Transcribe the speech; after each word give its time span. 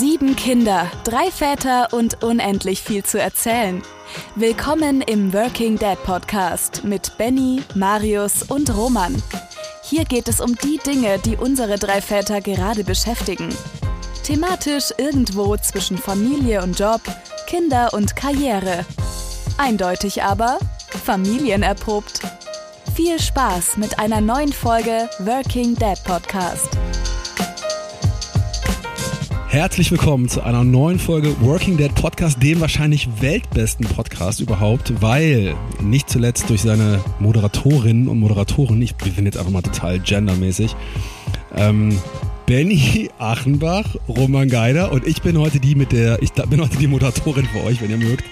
Sieben 0.00 0.34
Kinder, 0.34 0.90
drei 1.04 1.30
Väter 1.30 1.88
und 1.92 2.24
unendlich 2.24 2.80
viel 2.80 3.04
zu 3.04 3.20
erzählen. 3.20 3.82
Willkommen 4.34 5.02
im 5.02 5.34
Working 5.34 5.78
Dad 5.78 6.02
Podcast 6.04 6.84
mit 6.84 7.18
Benny, 7.18 7.62
Marius 7.74 8.44
und 8.44 8.74
Roman. 8.74 9.22
Hier 9.82 10.06
geht 10.06 10.26
es 10.28 10.40
um 10.40 10.56
die 10.56 10.78
Dinge, 10.78 11.18
die 11.18 11.36
unsere 11.36 11.76
drei 11.76 12.00
Väter 12.00 12.40
gerade 12.40 12.82
beschäftigen. 12.82 13.50
Thematisch 14.24 14.90
irgendwo 14.96 15.54
zwischen 15.58 15.98
Familie 15.98 16.62
und 16.62 16.80
Job, 16.80 17.02
Kinder 17.46 17.92
und 17.92 18.16
Karriere. 18.16 18.86
Eindeutig 19.58 20.22
aber 20.22 20.60
familienerprobt. 21.04 22.22
Viel 22.94 23.20
Spaß 23.20 23.76
mit 23.76 23.98
einer 23.98 24.22
neuen 24.22 24.54
Folge 24.54 25.10
Working 25.18 25.74
Dad 25.74 26.02
Podcast. 26.04 26.70
Herzlich 29.50 29.90
willkommen 29.90 30.28
zu 30.28 30.42
einer 30.42 30.62
neuen 30.62 31.00
Folge 31.00 31.34
Working 31.40 31.76
Dead 31.76 31.92
Podcast, 31.92 32.40
dem 32.40 32.60
wahrscheinlich 32.60 33.08
weltbesten 33.20 33.84
Podcast 33.84 34.38
überhaupt, 34.38 35.02
weil 35.02 35.56
nicht 35.82 36.08
zuletzt 36.08 36.48
durch 36.48 36.62
seine 36.62 37.00
Moderatorinnen 37.18 38.06
und 38.06 38.20
Moderatoren, 38.20 38.80
ich 38.80 38.94
bin 38.94 39.24
jetzt 39.24 39.36
einfach 39.36 39.50
mal 39.50 39.60
total 39.60 39.98
gendermäßig, 39.98 40.76
ähm, 41.56 41.98
Benny 42.46 43.10
Achenbach, 43.18 43.96
Roman 44.06 44.48
Geider 44.48 44.92
und 44.92 45.04
ich 45.04 45.20
bin 45.20 45.36
heute 45.36 45.58
die 45.58 45.74
mit 45.74 45.90
der, 45.90 46.22
ich 46.22 46.32
bin 46.32 46.60
heute 46.60 46.76
die 46.76 46.86
Moderatorin 46.86 47.46
für 47.46 47.64
euch, 47.64 47.82
wenn 47.82 47.90
ihr 47.90 47.98
mögt. 47.98 48.22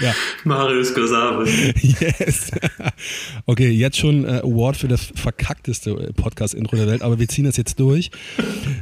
Ja. 0.00 0.14
Marius 0.44 0.94
Gosabe. 0.94 1.48
Yes. 1.48 2.50
Okay, 3.46 3.70
jetzt 3.70 3.96
schon 3.96 4.24
äh, 4.24 4.40
Award 4.44 4.76
für 4.76 4.88
das 4.88 5.12
verkackteste 5.14 5.90
äh, 5.90 6.12
Podcast-Intro 6.12 6.76
der 6.76 6.86
Welt, 6.86 7.02
aber 7.02 7.18
wir 7.18 7.28
ziehen 7.28 7.44
das 7.44 7.56
jetzt 7.56 7.80
durch. 7.80 8.10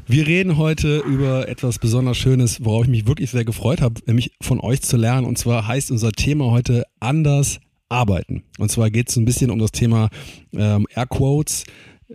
Wir 0.06 0.26
reden 0.26 0.58
heute 0.58 0.98
über 0.98 1.48
etwas 1.48 1.78
besonders 1.78 2.18
Schönes, 2.18 2.62
worauf 2.62 2.84
ich 2.84 2.90
mich 2.90 3.06
wirklich 3.06 3.30
sehr 3.30 3.44
gefreut 3.44 3.80
habe, 3.80 4.00
nämlich 4.06 4.32
von 4.42 4.60
euch 4.60 4.82
zu 4.82 4.96
lernen. 4.96 5.26
Und 5.26 5.38
zwar 5.38 5.66
heißt 5.66 5.90
unser 5.90 6.12
Thema 6.12 6.50
heute 6.50 6.84
anders 7.00 7.60
arbeiten. 7.88 8.42
Und 8.58 8.70
zwar 8.70 8.90
geht 8.90 9.08
es 9.08 9.16
ein 9.16 9.24
bisschen 9.24 9.50
um 9.50 9.58
das 9.58 9.72
Thema 9.72 10.10
ähm, 10.52 10.86
Airquotes 10.94 11.64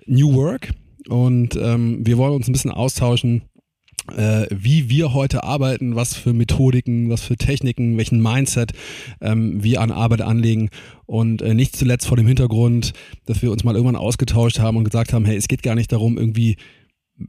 New 0.05 0.33
Work. 0.33 0.71
Und 1.07 1.55
ähm, 1.55 2.05
wir 2.05 2.17
wollen 2.17 2.33
uns 2.33 2.47
ein 2.47 2.53
bisschen 2.53 2.71
austauschen 2.71 3.43
äh, 4.15 4.47
wie 4.51 4.89
wir 4.89 5.13
heute 5.13 5.43
arbeiten, 5.43 5.95
was 5.95 6.15
für 6.15 6.33
Methodiken, 6.33 7.09
was 7.09 7.21
für 7.21 7.37
Techniken, 7.37 7.97
welchen 7.97 8.21
Mindset 8.21 8.73
ähm, 9.21 9.63
wir 9.63 9.81
an 9.81 9.91
Arbeit 9.91 10.21
anlegen 10.21 10.69
und 11.05 11.41
äh, 11.41 11.53
nicht 11.53 11.75
zuletzt 11.75 12.07
vor 12.07 12.17
dem 12.17 12.27
Hintergrund, 12.27 12.93
dass 13.25 13.41
wir 13.41 13.51
uns 13.51 13.63
mal 13.63 13.75
irgendwann 13.75 13.95
ausgetauscht 13.95 14.59
haben 14.59 14.77
und 14.77 14.83
gesagt 14.83 15.13
haben, 15.13 15.25
hey, 15.25 15.35
es 15.35 15.47
geht 15.47 15.63
gar 15.63 15.75
nicht 15.75 15.91
darum, 15.91 16.17
irgendwie 16.17 16.57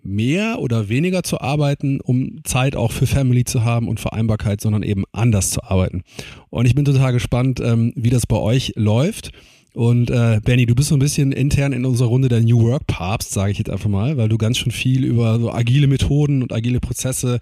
mehr 0.02 0.58
oder 0.58 0.88
weniger 0.88 1.22
zu 1.22 1.40
arbeiten, 1.40 2.00
um 2.00 2.42
Zeit 2.44 2.74
auch 2.74 2.92
für 2.92 3.06
Family 3.06 3.44
zu 3.44 3.64
haben 3.64 3.88
und 3.88 4.00
Vereinbarkeit, 4.00 4.60
sondern 4.60 4.82
eben 4.82 5.04
anders 5.12 5.50
zu 5.50 5.62
arbeiten. 5.62 6.02
Und 6.50 6.66
ich 6.66 6.74
bin 6.74 6.84
total 6.84 7.12
gespannt, 7.12 7.60
ähm, 7.60 7.92
wie 7.94 8.10
das 8.10 8.26
bei 8.26 8.36
euch 8.36 8.72
läuft. 8.74 9.30
Und 9.76 10.08
äh, 10.08 10.40
Benny, 10.42 10.64
du 10.64 10.74
bist 10.74 10.88
so 10.88 10.96
ein 10.96 11.00
bisschen 11.00 11.32
intern 11.32 11.74
in 11.74 11.84
unserer 11.84 12.08
Runde 12.08 12.30
der 12.30 12.40
New 12.40 12.62
Work 12.62 12.86
Papst, 12.86 13.34
sage 13.34 13.52
ich 13.52 13.58
jetzt 13.58 13.68
einfach 13.68 13.90
mal, 13.90 14.16
weil 14.16 14.30
du 14.30 14.38
ganz 14.38 14.56
schön 14.56 14.72
viel 14.72 15.04
über 15.04 15.38
so 15.38 15.52
agile 15.52 15.86
Methoden 15.86 16.42
und 16.42 16.50
agile 16.50 16.80
Prozesse 16.80 17.40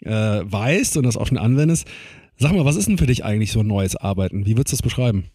äh, 0.00 0.10
weißt 0.10 0.96
und 0.96 1.04
das 1.06 1.16
auch 1.16 1.28
schon 1.28 1.38
anwendest. 1.38 1.86
Sag 2.38 2.54
mal, 2.54 2.64
was 2.64 2.74
ist 2.74 2.88
denn 2.88 2.98
für 2.98 3.06
dich 3.06 3.24
eigentlich 3.24 3.52
so 3.52 3.60
ein 3.60 3.68
neues 3.68 3.94
Arbeiten? 3.94 4.46
Wie 4.46 4.56
würdest 4.56 4.72
du 4.72 4.76
das 4.78 4.82
beschreiben? 4.82 5.26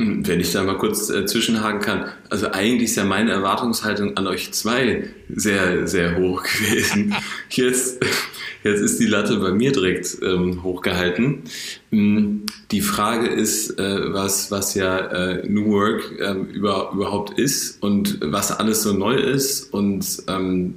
Hm, 0.00 0.26
wenn 0.26 0.40
ich 0.40 0.50
da 0.50 0.64
mal 0.64 0.78
kurz 0.78 1.10
äh, 1.10 1.26
zwischenhaken 1.26 1.82
kann, 1.82 2.06
also 2.30 2.50
eigentlich 2.52 2.84
ist 2.84 2.96
ja 2.96 3.04
meine 3.04 3.32
Erwartungshaltung 3.32 4.16
an 4.16 4.26
euch 4.26 4.50
zwei 4.52 5.10
sehr, 5.28 5.86
sehr 5.86 6.16
hoch 6.16 6.42
gewesen. 6.58 7.14
Jetzt, 7.50 8.02
jetzt 8.64 8.80
ist 8.80 8.98
die 8.98 9.04
Latte 9.06 9.36
bei 9.36 9.52
mir 9.52 9.72
direkt 9.72 10.16
ähm, 10.22 10.62
hochgehalten. 10.62 11.42
Hm, 11.90 12.46
die 12.70 12.80
Frage 12.80 13.26
ist, 13.26 13.78
äh, 13.78 14.14
was, 14.14 14.50
was 14.50 14.74
ja 14.74 15.00
äh, 15.00 15.46
New 15.46 15.66
Work 15.66 16.18
äh, 16.18 16.32
über, 16.32 16.92
überhaupt 16.94 17.38
ist 17.38 17.82
und 17.82 18.20
was 18.22 18.58
alles 18.58 18.82
so 18.82 18.94
neu 18.94 19.16
ist. 19.16 19.70
Und 19.70 20.22
ähm, 20.28 20.76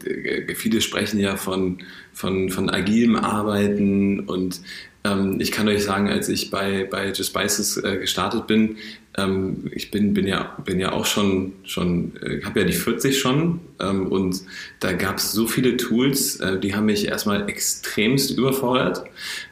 viele 0.54 0.82
sprechen 0.82 1.22
ja 1.22 1.38
von, 1.38 1.78
von, 2.12 2.50
von 2.50 2.70
agilem 2.70 3.16
Arbeiten 3.16 4.20
und 4.20 4.60
ähm, 5.06 5.40
ich 5.40 5.52
kann 5.52 5.68
euch 5.68 5.84
sagen, 5.84 6.10
als 6.10 6.30
ich 6.30 6.50
bei, 6.50 6.88
bei 6.90 7.08
Just 7.08 7.28
Spices 7.28 7.78
äh, 7.78 7.98
gestartet 7.98 8.48
bin, 8.48 8.78
ähm, 9.18 9.72
ich 9.74 9.92
bin, 9.92 10.14
bin, 10.14 10.28
ja, 10.28 10.58
bin 10.66 10.80
ja 10.80 10.92
auch 10.92 11.06
schon, 11.06 11.54
schon 11.64 12.14
äh, 12.22 12.42
habe 12.44 12.62
ja 12.62 12.66
die 12.66 12.74
40 12.74 13.20
schon 13.20 13.60
ähm, 13.80 14.08
und 14.08 14.42
da 14.80 14.94
gab 14.94 15.18
es 15.18 15.32
so 15.32 15.48
viele 15.48 15.78
Tools, 15.78 16.38
äh, 16.38 16.60
die 16.60 16.76
haben 16.76 16.86
mich 16.86 17.08
erstmal 17.08 17.50
extremst 17.50 18.32
überfordert. 18.38 19.04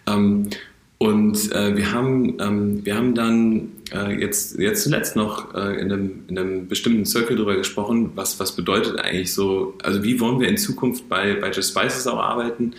Ähm, 0.08 0.50
und 0.98 1.52
äh, 1.52 1.76
wir, 1.76 1.92
haben, 1.92 2.40
ähm, 2.40 2.86
wir 2.86 2.96
haben 2.96 3.16
dann 3.16 3.70
äh, 3.92 4.20
jetzt, 4.20 4.60
jetzt 4.60 4.84
zuletzt 4.84 5.16
noch 5.16 5.56
äh, 5.56 5.82
in, 5.82 5.92
einem, 5.92 6.24
in 6.28 6.38
einem 6.38 6.68
bestimmten 6.68 7.08
Circle 7.08 7.38
darüber 7.38 7.56
gesprochen, 7.56 8.12
was, 8.14 8.40
was 8.40 8.56
bedeutet 8.56 9.00
eigentlich 9.00 9.34
so, 9.34 9.74
also 9.82 10.04
wie 10.04 10.20
wollen 10.20 10.40
wir 10.40 10.48
in 10.48 10.58
Zukunft 10.58 11.10
bei, 11.10 11.34
bei 11.34 11.50
Just 11.50 11.72
Spices 11.72 12.06
auch 12.06 12.20
arbeiten 12.20 12.74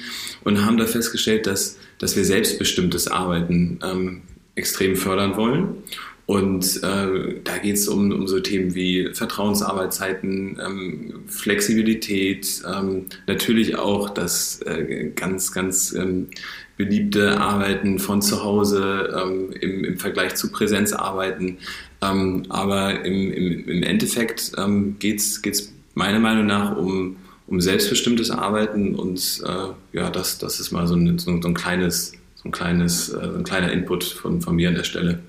und 0.44 0.64
haben 0.64 0.76
da 0.76 0.86
festgestellt, 0.86 1.48
dass, 1.48 1.78
dass 1.98 2.14
wir 2.14 2.24
selbstbestimmtes 2.24 3.08
Arbeiten 3.08 3.80
ähm, 3.82 4.22
extrem 4.54 4.94
fördern 4.94 5.36
wollen. 5.36 5.82
Und 6.26 6.82
äh, 6.82 7.40
da 7.42 7.58
geht 7.58 7.76
es 7.76 7.88
um, 7.88 8.12
um 8.12 8.28
so 8.28 8.38
Themen 8.38 8.74
wie 8.74 9.10
Vertrauensarbeitszeiten, 9.12 10.58
ähm, 10.64 11.14
Flexibilität, 11.26 12.62
ähm, 12.66 13.06
natürlich 13.26 13.76
auch 13.76 14.08
das 14.08 14.62
äh, 14.62 15.10
ganz, 15.16 15.52
ganz 15.52 15.92
ähm, 15.92 16.28
beliebte 16.76 17.40
Arbeiten 17.40 17.98
von 17.98 18.22
zu 18.22 18.44
Hause 18.44 19.12
ähm, 19.20 19.52
im, 19.60 19.84
im, 19.84 19.98
Vergleich 19.98 20.36
zu 20.36 20.50
Präsenzarbeiten. 20.50 21.58
Ähm, 22.00 22.44
aber 22.48 23.04
im, 23.04 23.32
im, 23.32 23.68
im 23.68 23.82
Endeffekt 23.82 24.52
ähm, 24.58 24.96
geht 25.00 25.18
es 25.18 25.72
meiner 25.94 26.20
Meinung 26.20 26.46
nach 26.46 26.76
um, 26.76 27.16
um 27.46 27.60
selbstbestimmtes 27.60 28.30
Arbeiten 28.30 28.94
und 28.94 29.42
äh, 29.44 29.96
ja, 29.96 30.10
das, 30.10 30.38
das 30.38 30.60
ist 30.60 30.70
mal 30.70 30.86
so 30.86 30.94
ein, 30.94 31.18
so 31.18 31.30
ein, 31.30 31.54
kleines, 31.54 32.12
so 32.36 32.48
ein 32.48 32.52
kleines, 32.52 33.10
äh, 33.10 33.18
ein 33.18 33.44
kleiner 33.44 33.72
Input 33.72 34.04
von, 34.04 34.40
von 34.40 34.56
mir 34.56 34.68
an 34.68 34.76
der 34.76 34.84
Stelle. 34.84 35.20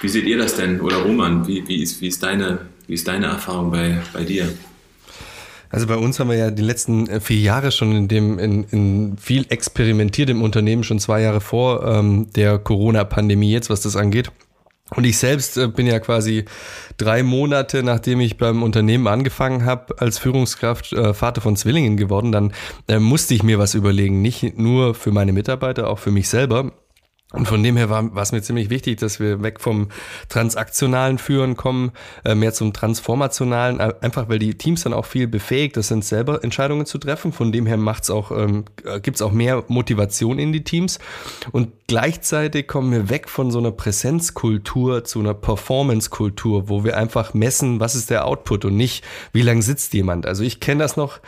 Wie 0.00 0.08
seht 0.08 0.24
ihr 0.24 0.38
das 0.38 0.56
denn? 0.56 0.80
Oder 0.80 0.96
Roman, 0.96 1.46
wie, 1.46 1.66
wie, 1.68 1.82
ist, 1.82 2.00
wie, 2.00 2.08
ist, 2.08 2.22
deine, 2.22 2.60
wie 2.86 2.94
ist 2.94 3.06
deine 3.06 3.26
Erfahrung 3.26 3.70
bei, 3.70 3.98
bei 4.12 4.24
dir? 4.24 4.48
Also 5.70 5.86
bei 5.86 5.96
uns 5.96 6.18
haben 6.18 6.30
wir 6.30 6.36
ja 6.36 6.50
die 6.50 6.62
letzten 6.62 7.06
äh, 7.08 7.20
vier 7.20 7.40
Jahre 7.40 7.70
schon 7.70 7.94
in 7.94 8.08
dem 8.08 8.38
in, 8.38 8.64
in 8.64 9.16
viel 9.18 9.46
experimentiert 9.50 10.28
im 10.28 10.42
Unternehmen, 10.42 10.82
schon 10.82 10.98
zwei 10.98 11.22
Jahre 11.22 11.40
vor 11.40 11.86
ähm, 11.86 12.26
der 12.34 12.58
Corona-Pandemie 12.58 13.52
jetzt, 13.52 13.70
was 13.70 13.80
das 13.80 13.94
angeht. 13.94 14.32
Und 14.96 15.04
ich 15.04 15.18
selbst 15.18 15.56
äh, 15.56 15.68
bin 15.68 15.86
ja 15.86 16.00
quasi 16.00 16.44
drei 16.96 17.22
Monate, 17.22 17.84
nachdem 17.84 18.20
ich 18.20 18.36
beim 18.36 18.62
Unternehmen 18.64 19.06
angefangen 19.06 19.64
habe, 19.64 20.00
als 20.00 20.18
Führungskraft 20.18 20.92
äh, 20.92 21.14
Vater 21.14 21.40
von 21.40 21.54
Zwillingen 21.54 21.96
geworden. 21.96 22.32
Dann 22.32 22.52
äh, 22.88 22.98
musste 22.98 23.34
ich 23.34 23.44
mir 23.44 23.60
was 23.60 23.74
überlegen, 23.74 24.20
nicht 24.20 24.58
nur 24.58 24.94
für 24.94 25.12
meine 25.12 25.32
Mitarbeiter, 25.32 25.88
auch 25.88 26.00
für 26.00 26.10
mich 26.10 26.28
selber. 26.28 26.72
Und 27.32 27.46
von 27.46 27.62
dem 27.62 27.76
her 27.76 27.88
war, 27.88 28.12
war 28.12 28.22
es 28.22 28.32
mir 28.32 28.42
ziemlich 28.42 28.70
wichtig, 28.70 28.98
dass 28.98 29.20
wir 29.20 29.40
weg 29.42 29.60
vom 29.60 29.88
transaktionalen 30.28 31.16
Führen 31.18 31.56
kommen, 31.56 31.92
äh, 32.24 32.34
mehr 32.34 32.52
zum 32.52 32.72
transformationalen, 32.72 33.78
äh, 33.78 33.94
einfach 34.00 34.28
weil 34.28 34.40
die 34.40 34.54
Teams 34.54 34.82
dann 34.82 34.92
auch 34.92 35.06
viel 35.06 35.28
befähigt 35.28 35.76
das 35.76 35.88
sind, 35.88 36.04
selber 36.04 36.42
Entscheidungen 36.42 36.86
zu 36.86 36.98
treffen. 36.98 37.32
Von 37.32 37.52
dem 37.52 37.66
her 37.66 37.76
macht's 37.76 38.10
auch, 38.10 38.32
ähm, 38.32 38.64
äh, 38.84 39.00
gibt's 39.00 39.22
auch 39.22 39.30
mehr 39.30 39.62
Motivation 39.68 40.40
in 40.40 40.52
die 40.52 40.64
Teams. 40.64 40.98
Und 41.52 41.70
gleichzeitig 41.86 42.66
kommen 42.66 42.90
wir 42.90 43.08
weg 43.10 43.28
von 43.28 43.52
so 43.52 43.60
einer 43.60 43.70
Präsenzkultur 43.70 45.04
zu 45.04 45.20
einer 45.20 45.34
Performance-Kultur, 45.34 46.68
wo 46.68 46.82
wir 46.82 46.96
einfach 46.96 47.32
messen, 47.32 47.78
was 47.78 47.94
ist 47.94 48.10
der 48.10 48.26
Output 48.26 48.64
und 48.64 48.76
nicht, 48.76 49.04
wie 49.32 49.42
lang 49.42 49.62
sitzt 49.62 49.94
jemand. 49.94 50.26
Also 50.26 50.42
ich 50.42 50.58
kenne 50.58 50.82
das 50.82 50.96
noch, 50.96 51.20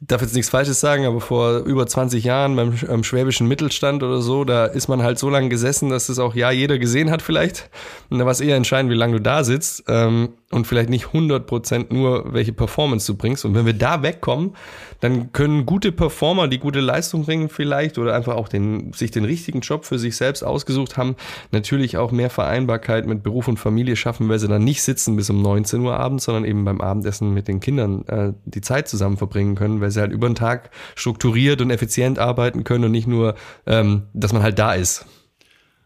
darf 0.00 0.22
jetzt 0.22 0.34
nichts 0.34 0.50
Falsches 0.50 0.80
sagen, 0.80 1.06
aber 1.06 1.20
vor 1.20 1.58
über 1.58 1.86
20 1.86 2.22
Jahren 2.22 2.54
beim, 2.54 2.74
beim 2.86 3.02
schwäbischen 3.02 3.48
Mittelstand 3.48 4.02
oder 4.02 4.20
so, 4.20 4.44
da 4.44 4.66
ist 4.66 4.88
man 4.88 5.02
halt 5.02 5.18
so 5.18 5.28
lange 5.28 5.48
gesessen, 5.48 5.90
dass 5.90 6.08
es 6.08 6.18
auch 6.18 6.34
ja 6.34 6.50
jeder 6.50 6.78
gesehen 6.78 7.10
hat 7.10 7.22
vielleicht. 7.22 7.68
Und 8.08 8.18
da 8.18 8.24
war 8.24 8.32
es 8.32 8.40
eher 8.40 8.56
entscheidend, 8.56 8.92
wie 8.92 8.96
lange 8.96 9.14
du 9.14 9.20
da 9.20 9.42
sitzt 9.42 9.84
ähm, 9.88 10.34
und 10.50 10.66
vielleicht 10.66 10.88
nicht 10.88 11.06
100% 11.06 11.92
nur, 11.92 12.32
welche 12.32 12.54
Performance 12.54 13.06
du 13.12 13.18
bringst. 13.18 13.44
Und 13.44 13.54
wenn 13.54 13.66
wir 13.66 13.74
da 13.74 14.02
wegkommen, 14.02 14.54
dann 15.00 15.30
können 15.32 15.66
gute 15.66 15.92
Performer, 15.92 16.48
die 16.48 16.58
gute 16.58 16.80
Leistung 16.80 17.24
bringen 17.24 17.50
vielleicht 17.50 17.98
oder 17.98 18.14
einfach 18.14 18.34
auch 18.34 18.48
den, 18.48 18.92
sich 18.94 19.10
den 19.10 19.26
richtigen 19.26 19.60
Job 19.60 19.84
für 19.84 19.98
sich 19.98 20.16
selbst 20.16 20.42
ausgesucht 20.42 20.96
haben, 20.96 21.16
natürlich 21.50 21.98
auch 21.98 22.12
mehr 22.12 22.30
Vereinbarkeit 22.30 23.06
mit 23.06 23.22
Beruf 23.22 23.46
und 23.46 23.58
Familie 23.58 23.94
schaffen, 23.94 24.30
weil 24.30 24.38
sie 24.38 24.48
dann 24.48 24.64
nicht 24.64 24.82
sitzen 24.82 25.16
bis 25.16 25.28
um 25.28 25.42
19 25.42 25.80
Uhr 25.80 25.98
abends, 25.98 26.24
sondern 26.24 26.46
eben 26.46 26.64
beim 26.64 26.80
Abendessen 26.80 27.34
mit 27.34 27.46
den 27.46 27.60
Kindern 27.60 28.06
äh, 28.06 28.32
die 28.46 28.62
Zeit 28.62 28.88
zusammen 28.88 29.18
verbringen 29.18 29.54
können, 29.54 29.82
weil 29.82 29.90
sie 29.90 30.00
halt 30.00 30.12
über 30.12 30.28
den 30.28 30.34
Tag 30.34 30.70
strukturiert 30.94 31.60
und 31.60 31.70
effizient 31.70 32.18
arbeiten 32.18 32.64
können 32.64 32.84
und 32.84 32.92
nicht 32.92 33.06
nur, 33.06 33.34
ähm, 33.66 34.04
dass 34.14 34.32
man 34.32 34.42
halt 34.42 34.58
da 34.58 34.72
ist. 34.72 35.04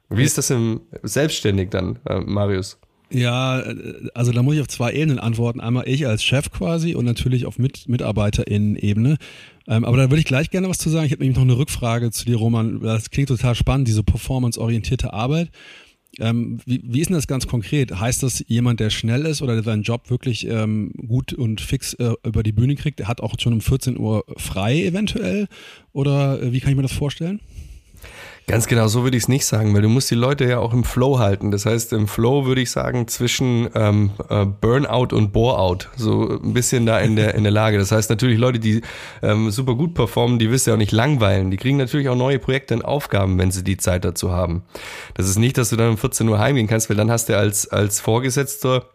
Wie 0.08 0.24
ist 0.24 0.38
das 0.38 0.50
im 0.50 0.82
selbstständig 1.02 1.70
dann, 1.70 1.98
äh, 2.06 2.20
Marius? 2.20 2.78
Ja, 3.12 3.60
äh, 3.60 4.08
also 4.14 4.32
da 4.32 4.42
muss 4.42 4.54
ich 4.54 4.60
auf 4.60 4.68
zwei 4.68 4.92
Ebenen 4.92 5.18
antworten. 5.18 5.60
Einmal 5.60 5.88
ich 5.88 6.06
als 6.06 6.24
Chef 6.24 6.50
quasi 6.50 6.94
und 6.94 7.04
natürlich 7.04 7.46
auf 7.46 7.58
Mit 7.58 7.88
MitarbeiterInnen-Ebene. 7.88 9.18
Ähm, 9.68 9.84
aber 9.84 9.96
da 9.96 10.10
würde 10.10 10.18
ich 10.18 10.24
gleich 10.24 10.50
gerne 10.50 10.68
was 10.68 10.78
zu 10.78 10.90
sagen. 10.90 11.06
Ich 11.06 11.12
habe 11.12 11.22
nämlich 11.22 11.36
noch 11.36 11.44
eine 11.44 11.56
Rückfrage 11.56 12.10
zu 12.10 12.24
dir, 12.24 12.36
Roman. 12.36 12.80
Das 12.80 13.10
klingt 13.10 13.28
total 13.28 13.54
spannend, 13.54 13.88
diese 13.88 14.02
performanceorientierte 14.02 15.12
Arbeit. 15.12 15.50
Ähm, 16.18 16.58
wie, 16.66 16.82
wie 16.84 17.00
ist 17.00 17.08
denn 17.08 17.16
das 17.16 17.26
ganz 17.26 17.46
konkret? 17.46 17.98
Heißt 17.98 18.22
das, 18.22 18.44
jemand, 18.46 18.80
der 18.80 18.90
schnell 18.90 19.24
ist 19.24 19.40
oder 19.40 19.54
der 19.54 19.62
seinen 19.62 19.82
Job 19.82 20.10
wirklich 20.10 20.46
ähm, 20.46 20.92
gut 21.06 21.32
und 21.32 21.60
fix 21.60 21.94
äh, 21.94 22.12
über 22.24 22.42
die 22.42 22.52
Bühne 22.52 22.76
kriegt, 22.76 22.98
der 22.98 23.08
hat 23.08 23.20
auch 23.20 23.34
schon 23.38 23.54
um 23.54 23.60
14 23.60 23.98
Uhr 23.98 24.24
frei 24.36 24.84
eventuell? 24.84 25.48
Oder 25.92 26.42
äh, 26.42 26.52
wie 26.52 26.60
kann 26.60 26.70
ich 26.70 26.76
mir 26.76 26.82
das 26.82 26.92
vorstellen? 26.92 27.40
Ganz 28.48 28.66
genau, 28.66 28.88
so 28.88 29.04
würde 29.04 29.16
ich 29.16 29.24
es 29.24 29.28
nicht 29.28 29.46
sagen, 29.46 29.72
weil 29.72 29.82
du 29.82 29.88
musst 29.88 30.10
die 30.10 30.16
Leute 30.16 30.44
ja 30.44 30.58
auch 30.58 30.72
im 30.72 30.82
Flow 30.82 31.18
halten. 31.18 31.52
Das 31.52 31.64
heißt, 31.64 31.92
im 31.92 32.08
Flow 32.08 32.44
würde 32.44 32.60
ich 32.60 32.70
sagen 32.70 33.06
zwischen 33.06 33.68
ähm, 33.74 34.10
äh, 34.28 34.44
Burnout 34.44 35.14
und 35.14 35.32
Boreout, 35.32 35.86
so 35.96 36.40
ein 36.42 36.52
bisschen 36.52 36.84
da 36.84 36.98
in 36.98 37.14
der 37.14 37.34
in 37.34 37.44
der 37.44 37.52
Lage. 37.52 37.78
Das 37.78 37.92
heißt 37.92 38.10
natürlich 38.10 38.38
Leute, 38.38 38.58
die 38.58 38.82
ähm, 39.22 39.50
super 39.50 39.74
gut 39.74 39.94
performen, 39.94 40.38
die 40.38 40.50
wirst 40.50 40.66
du 40.66 40.72
ja 40.72 40.74
auch 40.74 40.78
nicht 40.78 40.92
langweilen. 40.92 41.50
Die 41.50 41.56
kriegen 41.56 41.76
natürlich 41.76 42.08
auch 42.08 42.16
neue 42.16 42.40
Projekte 42.40 42.74
und 42.74 42.84
Aufgaben, 42.84 43.38
wenn 43.38 43.52
sie 43.52 43.62
die 43.62 43.76
Zeit 43.76 44.04
dazu 44.04 44.32
haben. 44.32 44.62
Das 45.14 45.28
ist 45.28 45.38
nicht, 45.38 45.56
dass 45.56 45.70
du 45.70 45.76
dann 45.76 45.90
um 45.90 45.98
14 45.98 46.28
Uhr 46.28 46.38
heimgehen 46.38 46.66
kannst, 46.66 46.90
weil 46.90 46.96
dann 46.96 47.10
hast 47.10 47.28
du 47.28 47.38
als 47.38 47.68
als 47.68 48.00
Vorgesetzter 48.00 48.86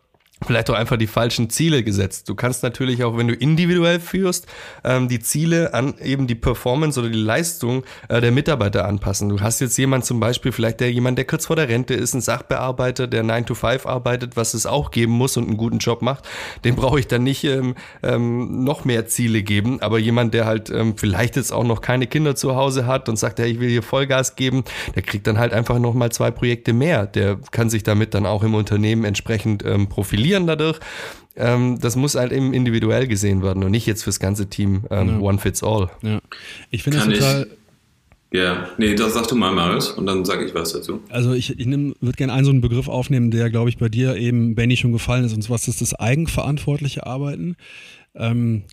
vielleicht 0.45 0.69
auch 0.69 0.75
einfach 0.75 0.97
die 0.97 1.07
falschen 1.07 1.49
Ziele 1.49 1.83
gesetzt. 1.83 2.29
Du 2.29 2.35
kannst 2.35 2.61
natürlich 2.61 3.03
auch, 3.03 3.17
wenn 3.17 3.27
du 3.27 3.33
individuell 3.33 3.99
führst, 3.99 4.45
ähm, 4.83 5.09
die 5.09 5.19
Ziele 5.19 5.73
an 5.73 5.95
eben 6.03 6.27
die 6.27 6.35
Performance 6.35 6.99
oder 6.99 7.09
die 7.09 7.17
Leistung 7.17 7.83
äh, 8.07 8.21
der 8.21 8.31
Mitarbeiter 8.31 8.85
anpassen. 8.85 9.29
Du 9.29 9.41
hast 9.41 9.59
jetzt 9.61 9.77
jemand 9.77 10.05
zum 10.05 10.19
Beispiel, 10.19 10.51
vielleicht 10.51 10.79
der 10.79 10.91
jemand, 10.91 11.17
der 11.17 11.25
kurz 11.25 11.47
vor 11.47 11.55
der 11.55 11.69
Rente 11.69 11.95
ist, 11.95 12.13
ein 12.13 12.21
Sachbearbeiter, 12.21 13.07
der 13.07 13.23
9 13.23 13.47
to 13.47 13.55
5 13.55 13.87
arbeitet, 13.87 14.37
was 14.37 14.53
es 14.53 14.67
auch 14.67 14.91
geben 14.91 15.13
muss 15.13 15.37
und 15.37 15.47
einen 15.47 15.57
guten 15.57 15.79
Job 15.79 16.03
macht, 16.03 16.27
dem 16.63 16.75
brauche 16.75 16.99
ich 16.99 17.07
dann 17.07 17.23
nicht 17.23 17.43
ähm, 17.43 17.73
ähm, 18.03 18.63
noch 18.63 18.85
mehr 18.85 19.07
Ziele 19.07 19.41
geben. 19.41 19.81
Aber 19.81 19.97
jemand, 19.97 20.35
der 20.35 20.45
halt 20.45 20.69
ähm, 20.69 20.95
vielleicht 20.97 21.35
jetzt 21.35 21.51
auch 21.51 21.63
noch 21.63 21.81
keine 21.81 22.05
Kinder 22.05 22.35
zu 22.35 22.55
Hause 22.55 22.85
hat 22.85 23.09
und 23.09 23.17
sagt, 23.17 23.39
hey, 23.39 23.51
ich 23.51 23.59
will 23.59 23.69
hier 23.69 23.83
Vollgas 23.83 24.35
geben, 24.35 24.63
der 24.95 25.01
kriegt 25.01 25.25
dann 25.25 25.39
halt 25.39 25.51
einfach 25.51 25.79
nochmal 25.79 26.11
zwei 26.11 26.29
Projekte 26.29 26.73
mehr. 26.73 27.07
Der 27.07 27.37
kann 27.51 27.71
sich 27.71 27.81
damit 27.81 28.13
dann 28.13 28.27
auch 28.27 28.43
im 28.43 28.53
Unternehmen 28.53 29.03
entsprechend 29.03 29.65
ähm, 29.65 29.89
profilieren 29.89 30.26
verlieren 30.27 30.47
dadurch. 30.47 30.79
Ähm, 31.35 31.77
das 31.79 31.95
muss 31.95 32.15
halt 32.15 32.31
eben 32.31 32.53
individuell 32.53 33.07
gesehen 33.07 33.43
werden 33.43 33.63
und 33.63 33.71
nicht 33.71 33.85
jetzt 33.85 34.03
fürs 34.03 34.19
ganze 34.19 34.49
Team 34.49 34.85
ähm, 34.89 35.07
ja. 35.07 35.19
one 35.19 35.37
fits 35.37 35.63
all. 35.63 35.89
Ja. 36.01 36.19
Ich 36.71 36.81
finde 36.83 36.97
das 36.97 37.07
total. 37.07 37.47
ja, 38.33 38.69
nee, 38.79 38.95
das 38.95 39.13
sagst 39.13 39.29
du 39.29 39.35
mal, 39.35 39.53
Marius, 39.53 39.91
und 39.91 40.07
dann 40.07 40.25
sage 40.25 40.45
ich 40.45 40.55
was 40.55 40.73
dazu. 40.73 40.99
Also 41.09 41.33
ich, 41.33 41.59
ich 41.59 41.67
würde 41.67 42.17
gerne 42.17 42.33
einen 42.33 42.45
so 42.45 42.51
einen 42.51 42.61
Begriff 42.61 42.87
aufnehmen, 42.87 43.29
der, 43.29 43.51
glaube 43.51 43.69
ich, 43.69 43.77
bei 43.77 43.87
dir 43.87 44.15
eben, 44.15 44.55
Benny, 44.55 44.77
schon 44.77 44.93
gefallen 44.93 45.25
ist, 45.25 45.33
und 45.33 45.43
zwar 45.43 45.57
ist 45.57 45.67
das 45.67 45.77
das 45.77 45.93
eigenverantwortliche 45.93 47.05
Arbeiten. 47.05 47.55
Ähm, 48.15 48.63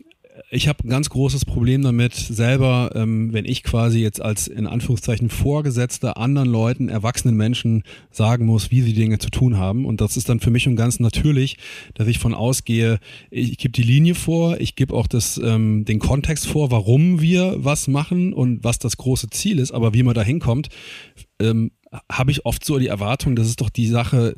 ich 0.50 0.66
habe 0.66 0.84
ein 0.84 0.88
ganz 0.88 1.10
großes 1.10 1.44
Problem 1.44 1.82
damit, 1.82 2.14
selber, 2.14 2.90
ähm, 2.94 3.32
wenn 3.32 3.44
ich 3.44 3.62
quasi 3.62 4.00
jetzt 4.00 4.20
als 4.20 4.48
in 4.48 4.66
Anführungszeichen 4.66 5.31
Vorgesetzter 5.31 6.16
anderen 6.16 6.48
Leuten, 6.48 6.88
erwachsenen 6.88 7.36
Menschen 7.36 7.84
sagen 8.10 8.46
muss, 8.46 8.70
wie 8.70 8.82
sie 8.82 8.94
Dinge 8.94 9.19
zu 9.19 9.31
tun 9.31 9.58
haben. 9.58 9.86
Und 9.86 10.00
das 10.00 10.16
ist 10.16 10.28
dann 10.28 10.40
für 10.40 10.50
mich 10.50 10.64
schon 10.64 10.76
ganz 10.76 10.98
natürlich, 10.98 11.56
dass 11.94 12.08
ich 12.08 12.19
von 12.19 12.34
ausgehe, 12.34 12.98
ich, 13.31 13.52
ich 13.52 13.58
gebe 13.58 13.72
die 13.72 13.82
Linie 13.82 14.14
vor, 14.14 14.60
ich 14.60 14.75
gebe 14.75 14.94
auch 14.94 15.06
das, 15.06 15.40
ähm, 15.42 15.84
den 15.84 16.00
Kontext 16.00 16.46
vor, 16.46 16.70
warum 16.70 17.20
wir 17.20 17.56
was 17.58 17.86
machen 17.86 18.32
und 18.32 18.64
was 18.64 18.78
das 18.78 18.96
große 18.96 19.31
Ziel 19.31 19.58
ist, 19.60 19.70
aber 19.70 19.94
wie 19.94 20.02
man 20.02 20.14
da 20.14 20.22
hinkommt, 20.22 20.69
ähm, 21.38 21.70
habe 22.10 22.32
ich 22.32 22.44
oft 22.44 22.64
so 22.64 22.78
die 22.78 22.88
Erwartung, 22.88 23.36
das 23.36 23.46
ist 23.46 23.60
doch 23.60 23.70
die 23.70 23.86
Sache 23.86 24.34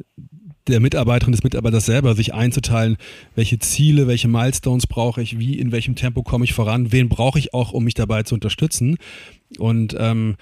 der 0.69 0.81
Mitarbeiterin 0.81 1.33
des 1.33 1.45
Mitarbeiters 1.45 1.87
selber, 1.87 2.15
sich 2.15 2.35
einzuteilen, 2.35 2.97
welche 3.35 3.59
Ziele, 3.59 4.07
welche 4.07 4.29
Milestones 4.29 4.87
brauche 4.87 5.23
ich, 5.23 5.39
wie, 5.39 5.59
in 5.59 5.73
welchem 5.73 5.95
Tempo 5.95 6.23
komme 6.23 6.45
ich 6.45 6.55
voran, 6.55 6.93
wen 6.93 7.09
brauche 7.09 7.39
ich 7.39 7.55
auch, 7.55 7.73
um 7.73 7.85
mich 7.85 7.95
dabei 7.95 8.23
zu 8.23 8.35
unterstützen. 8.35 8.97
Und 9.59 9.97
ähm, 9.99 10.37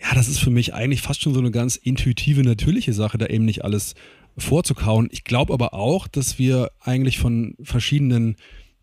ja, 0.00 0.14
das 0.14 0.28
ist 0.28 0.38
für 0.38 0.50
mich 0.50 0.74
eigentlich 0.74 1.02
fast 1.02 1.22
schon 1.22 1.34
so 1.34 1.40
eine 1.40 1.50
ganz 1.50 1.76
intuitive, 1.76 2.42
natürliche 2.42 2.92
Sache, 2.92 3.18
da 3.18 3.26
eben 3.26 3.44
nicht 3.44 3.64
alles 3.64 3.94
vorzukauen. 4.38 5.08
Ich 5.10 5.24
glaube 5.24 5.52
aber 5.52 5.74
auch, 5.74 6.08
dass 6.08 6.38
wir 6.38 6.70
eigentlich 6.80 7.18
von 7.18 7.54
verschiedenen 7.62 8.36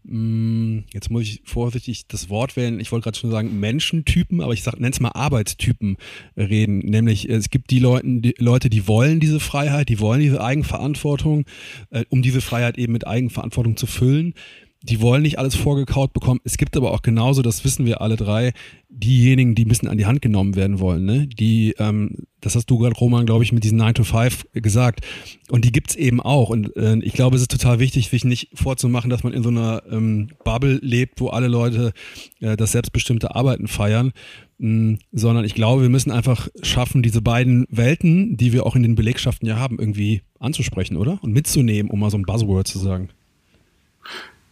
jetzt 0.10 1.12
muss 1.12 1.24
ich 1.24 1.42
vorsichtig 1.44 2.08
das 2.08 2.30
Wort 2.30 2.56
wählen, 2.56 2.80
ich 2.80 2.92
wollte 2.92 3.06
gerade 3.06 3.18
schon 3.18 3.32
sagen 3.32 3.60
Menschentypen, 3.60 4.42
aber 4.42 4.54
ich 4.54 4.66
nenne 4.66 4.90
es 4.90 5.00
mal 5.00 5.10
Arbeitstypen 5.10 5.98
reden. 6.38 6.80
Nämlich 6.80 7.30
es 7.30 7.50
gibt 7.50 7.72
die, 7.72 7.80
Leuten, 7.80 8.22
die 8.22 8.36
Leute, 8.38 8.70
die 8.70 8.88
wollen 8.88 9.20
diese 9.20 9.40
Freiheit, 9.40 9.90
die 9.90 10.00
wollen 10.00 10.22
diese 10.22 10.42
Eigenverantwortung, 10.42 11.46
äh, 11.90 12.06
um 12.10 12.22
diese 12.22 12.42
Freiheit 12.42 12.78
eben 12.78 12.94
mit 12.94 13.06
Eigenverantwortung 13.06 13.76
zu 13.76 13.86
füllen 13.86 14.34
die 14.82 15.02
wollen 15.02 15.24
nicht 15.24 15.40
alles 15.40 15.56
vorgekaut 15.56 16.14
bekommen. 16.14 16.40
Es 16.44 16.58
gibt 16.58 16.78
aber 16.78 16.92
auch 16.92 17.02
genauso, 17.02 17.42
das 17.42 17.64
wissen 17.64 17.86
wir 17.86 18.02
alle 18.02 18.16
drei, 18.16 18.54
diejenigen, 18.90 19.56
die 19.56 19.66
ein 19.66 19.68
bisschen 19.68 19.90
an 19.90 19.98
die 19.98 20.06
Hand 20.06 20.22
genommen 20.22 20.56
werden 20.56 20.80
wollen. 20.80 21.06
Ne? 21.06 21.28
Die, 21.28 21.76
ähm, 21.80 22.28
das 22.42 22.56
hast 22.56 22.68
du 22.68 22.78
gerade, 22.78 22.96
Roman, 22.96 23.26
glaube 23.26 23.44
ich, 23.44 23.52
mit 23.52 23.64
diesen 23.64 23.78
9 23.78 23.96
to 23.96 24.04
5 24.04 24.48
gesagt. 24.54 25.02
Und 25.50 25.66
die 25.66 25.72
gibt's 25.72 25.96
eben 25.96 26.22
auch. 26.22 26.50
Und 26.50 26.76
äh, 26.78 26.98
ich 27.00 27.14
glaube, 27.14 27.36
es 27.36 27.42
ist 27.42 27.52
total 27.52 27.80
wichtig, 27.80 28.10
sich 28.10 28.24
nicht 28.24 28.50
vorzumachen, 28.54 29.10
dass 29.10 29.24
man 29.24 29.34
in 29.34 29.44
so 29.44 29.50
einer 29.50 29.84
ähm, 29.92 30.30
Bubble 30.44 30.80
lebt, 30.82 31.20
wo 31.20 31.30
alle 31.30 31.48
Leute 31.48 31.92
äh, 32.40 32.56
das 32.56 32.72
selbstbestimmte 32.72 33.36
Arbeiten 33.36 33.68
feiern. 33.68 34.14
Mm, 34.60 34.96
sondern 35.12 35.46
ich 35.46 35.56
glaube, 35.56 35.82
wir 35.82 35.90
müssen 35.90 36.12
einfach 36.12 36.48
schaffen, 36.62 37.04
diese 37.04 37.22
beiden 37.22 37.66
Welten, 37.70 38.38
die 38.38 38.54
wir 38.54 38.66
auch 38.66 38.76
in 38.76 38.84
den 38.84 38.96
Belegschaften 38.96 39.48
ja 39.48 39.58
haben, 39.58 39.80
irgendwie 39.80 40.22
anzusprechen, 40.40 40.98
oder? 40.98 41.20
Und 41.22 41.34
mitzunehmen, 41.34 41.92
um 41.92 42.00
mal 42.00 42.10
so 42.10 42.18
ein 42.18 42.24
Buzzword 42.24 42.68
zu 42.68 42.80
sagen. 42.80 43.10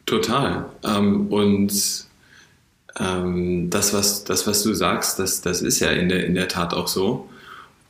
Total. 0.06 0.70
Ähm, 0.84 1.28
und 1.28 2.06
ähm, 3.00 3.70
das, 3.70 3.94
was, 3.94 4.24
das, 4.24 4.48
was 4.48 4.64
du 4.64 4.74
sagst, 4.74 5.20
das, 5.20 5.42
das 5.42 5.62
ist 5.62 5.80
ja 5.80 5.90
in 5.90 6.10
der, 6.10 6.26
in 6.26 6.36
der 6.36 6.48
Tat 6.48 6.74
auch 6.74 6.88
so. 6.88 7.30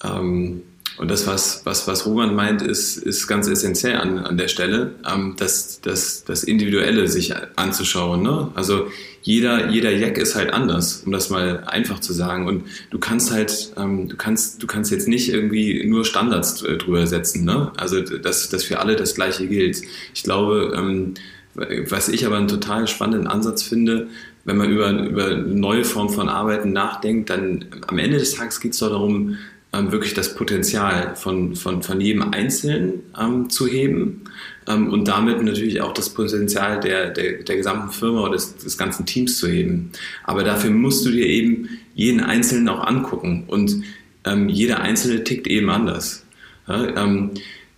Ähm, 0.04 0.62
und 0.98 1.12
das, 1.12 1.28
was, 1.28 1.66
was, 1.66 1.88
was 1.88 2.06
Roman 2.06 2.34
meint, 2.36 2.62
ist, 2.62 2.98
ist 2.98 3.28
ganz 3.28 3.48
essentiell 3.50 3.98
an, 3.98 4.18
an 4.20 4.38
der 4.38 4.48
Stelle, 4.48 4.96
ähm, 5.06 5.36
das, 5.38 5.82
das, 5.82 6.24
das 6.24 6.46
Individuelle 6.46 7.10
sich 7.10 7.34
anzuschauen. 7.58 8.24
Ne? 8.24 8.50
Also 8.56 8.88
jeder, 9.22 9.70
jeder 9.72 9.92
Jack 9.92 10.18
ist 10.18 10.36
halt 10.36 10.54
anders, 10.54 11.04
um 11.06 11.12
das 11.12 11.30
mal 11.30 11.66
einfach 11.66 12.00
zu 12.00 12.14
sagen. 12.14 12.48
Und 12.48 12.64
du 12.92 13.00
kannst 13.00 13.32
halt, 13.32 13.74
ähm, 13.76 14.08
du 14.08 14.16
kannst, 14.16 14.64
du 14.64 14.68
kannst 14.68 14.90
jetzt 14.90 15.10
nicht 15.10 15.28
irgendwie 15.28 15.86
nur 15.86 16.06
Standards 16.06 16.60
drüber 16.60 17.06
setzen. 17.08 17.44
Ne? 17.44 17.74
Also 17.76 18.00
dass, 18.02 18.48
dass 18.48 18.64
für 18.64 18.80
alle 18.80 18.96
das 18.96 19.16
Gleiche 19.16 19.48
gilt. 19.48 19.82
Ich 20.14 20.24
glaube, 20.24 20.74
ähm, 20.78 21.16
was 21.56 22.10
ich 22.10 22.26
aber 22.26 22.38
einen 22.38 22.48
total 22.48 22.88
spannenden 22.88 23.28
Ansatz 23.28 23.64
finde, 23.64 24.08
wenn 24.44 24.58
man 24.58 24.70
über, 24.70 24.92
über 24.92 25.36
neue 25.36 25.84
Form 25.84 26.10
von 26.10 26.30
Arbeiten 26.30 26.72
nachdenkt, 26.74 27.30
dann 27.30 27.66
am 27.88 27.98
Ende 27.98 28.20
des 28.20 28.36
Tages 28.36 28.60
geht 28.60 28.74
es 28.74 28.80
doch 28.80 28.90
darum, 28.90 29.38
ähm, 29.74 29.92
wirklich 29.92 30.14
das 30.14 30.36
Potenzial 30.36 31.16
von, 31.16 31.56
von, 31.56 31.82
von 31.82 32.00
jedem 32.00 32.34
Einzelnen 32.34 33.04
ähm, 33.20 33.50
zu 33.50 33.68
heben 33.68 34.22
ähm, 34.68 34.92
und 34.92 35.08
damit 35.08 35.42
natürlich 35.44 35.82
auch 35.82 35.94
das 35.94 36.10
Potenzial 36.10 36.80
der, 36.80 37.10
der, 37.10 37.44
der 37.44 37.56
gesamten 37.58 37.92
Firma 37.92 38.22
oder 38.22 38.34
des, 38.34 38.56
des 38.58 38.78
ganzen 38.78 39.06
Teams 39.06 39.38
zu 39.38 39.48
heben. 39.48 39.92
Aber 40.24 40.44
dafür 40.44 40.70
musst 40.70 41.06
du 41.06 41.12
dir 41.12 41.26
eben 41.26 41.70
jeden 41.96 42.20
Einzelnen 42.22 42.70
auch 42.70 42.86
angucken 42.86 43.46
und 43.48 43.84
ähm, 44.26 44.50
jeder 44.50 44.82
Einzelne 44.82 45.24
tickt 45.24 45.48
eben 45.48 45.70
anders. 45.70 46.26
Ja, 46.68 47.04
ähm, 47.04 47.32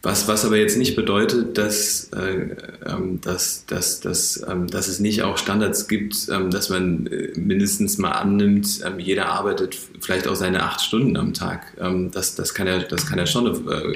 was, 0.07 0.25
was 0.29 0.45
aber 0.45 0.55
jetzt 0.55 0.77
nicht 0.77 0.95
bedeutet, 0.95 1.57
dass, 1.57 2.09
äh, 2.13 2.55
ähm, 2.85 3.19
dass, 3.19 3.65
dass, 3.65 3.99
dass, 3.99 4.41
ähm, 4.49 4.67
dass 4.67 4.87
es 4.87 5.01
nicht 5.01 5.21
auch 5.23 5.37
Standards 5.37 5.89
gibt, 5.89 6.29
ähm, 6.31 6.49
dass 6.49 6.69
man 6.69 7.07
äh, 7.07 7.37
mindestens 7.37 7.97
mal 7.97 8.11
annimmt, 8.11 8.79
ähm, 8.85 8.99
jeder 8.99 9.25
arbeitet 9.27 9.77
vielleicht 9.99 10.29
auch 10.29 10.35
seine 10.35 10.63
acht 10.63 10.79
Stunden 10.79 11.17
am 11.17 11.33
Tag. 11.33 11.75
Ähm, 11.77 12.09
das, 12.09 12.35
das, 12.35 12.53
kann 12.53 12.67
ja, 12.67 12.79
das 12.79 13.05
kann 13.05 13.17
ja 13.17 13.25
schon 13.25 13.47
eine 13.47 13.57
äh, 13.57 13.93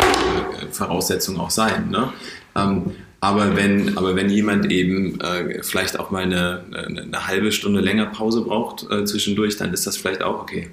Voraussetzung 0.72 1.40
auch 1.40 1.50
sein. 1.50 1.90
Ne? 1.90 2.12
Ähm, 2.58 2.92
aber 3.22 3.56
wenn, 3.56 3.98
aber 3.98 4.14
wenn 4.18 4.30
jemand 4.30 4.70
eben 4.70 5.18
äh, 5.22 5.64
vielleicht 5.64 5.98
auch 5.98 6.12
mal 6.12 6.24
eine, 6.24 6.66
eine, 6.74 7.04
eine, 7.04 7.28
halbe 7.28 7.54
Stunde 7.54 7.80
länger 7.80 8.08
Pause 8.08 8.42
braucht 8.42 8.86
äh, 8.92 9.06
zwischendurch, 9.06 9.56
dann 9.56 9.72
ist 9.74 9.88
das 9.88 9.96
vielleicht 9.96 10.24
auch 10.24 10.42
okay. 10.42 10.72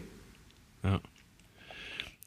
Ja. 0.83 0.99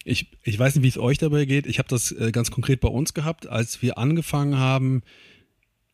Ich, 0.03 0.31
ich 0.43 0.58
weiß 0.58 0.75
nicht, 0.75 0.84
wie 0.84 0.88
es 0.88 0.98
euch 0.98 1.17
dabei 1.17 1.46
geht. 1.46 1.67
Ich 1.67 1.79
habe 1.79 1.89
das 1.89 2.12
äh, 2.12 2.31
ganz 2.31 2.51
konkret 2.51 2.79
bei 2.79 2.88
uns 2.89 3.13
gehabt, 3.13 3.48
als 3.48 3.81
wir 3.81 3.98
angefangen 3.98 4.58
haben, 4.58 5.03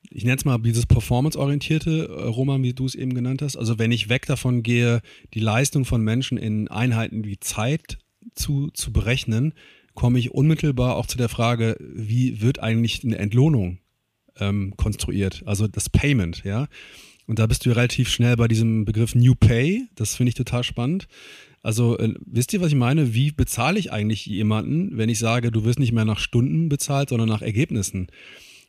ich 0.10 0.24
nenne 0.24 0.38
es 0.38 0.46
mal 0.46 0.58
dieses 0.60 0.86
performanceorientierte, 0.86 2.08
äh, 2.08 2.24
Roman, 2.28 2.64
wie 2.64 2.74
du 2.74 2.86
es 2.86 2.96
eben 2.96 3.14
genannt 3.14 3.42
hast. 3.42 3.58
Also 3.58 3.78
wenn 3.80 3.92
ich 3.92 4.10
weg 4.10 4.26
davon 4.26 4.64
gehe, 4.64 5.02
die 5.34 5.40
Leistung 5.40 5.86
von 5.86 6.02
Menschen 6.02 6.38
in 6.38 6.68
Einheiten 6.68 7.26
wie 7.26 7.40
Zeit 7.40 7.98
zu, 8.36 8.70
zu 8.74 8.94
berechnen, 8.94 9.54
komme 9.94 10.20
ich 10.20 10.32
unmittelbar 10.32 10.96
auch 10.96 11.08
zu 11.08 11.18
der 11.18 11.30
Frage, 11.30 11.76
wie 11.80 12.42
wird 12.42 12.60
eigentlich 12.60 13.04
eine 13.04 13.18
Entlohnung 13.18 13.80
ähm, 14.40 14.76
konstruiert? 14.78 15.44
Also 15.46 15.68
das 15.68 15.90
Payment, 15.90 16.44
ja. 16.44 16.68
Und 17.26 17.40
da 17.40 17.48
bist 17.48 17.66
du 17.66 17.72
relativ 17.72 18.10
schnell 18.10 18.38
bei 18.38 18.48
diesem 18.48 18.86
Begriff 18.86 19.14
New 19.14 19.36
Pay. 19.36 19.88
Das 19.96 20.16
finde 20.16 20.30
ich 20.30 20.36
total 20.36 20.64
spannend. 20.64 21.08
Also 21.68 21.98
äh, 21.98 22.14
wisst 22.26 22.54
ihr, 22.54 22.62
was 22.62 22.70
ich 22.70 22.76
meine? 22.76 23.14
Wie 23.14 23.32
bezahle 23.32 23.78
ich 23.78 23.92
eigentlich 23.92 24.26
jemanden, 24.26 24.98
wenn 24.98 25.10
ich 25.10 25.20
sage, 25.20 25.52
du 25.52 25.66
wirst 25.66 25.80
nicht 25.80 25.92
mehr 25.92 26.06
nach 26.06 26.18
Stunden 26.18 26.70
bezahlt, 26.70 27.10
sondern 27.10 27.28
nach 27.28 27.42
Ergebnissen? 27.42 28.08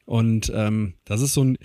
Und 0.05 0.51
ähm, 0.53 0.95
das 1.05 1.21
ist 1.21 1.33
so 1.33 1.45
ein 1.45 1.59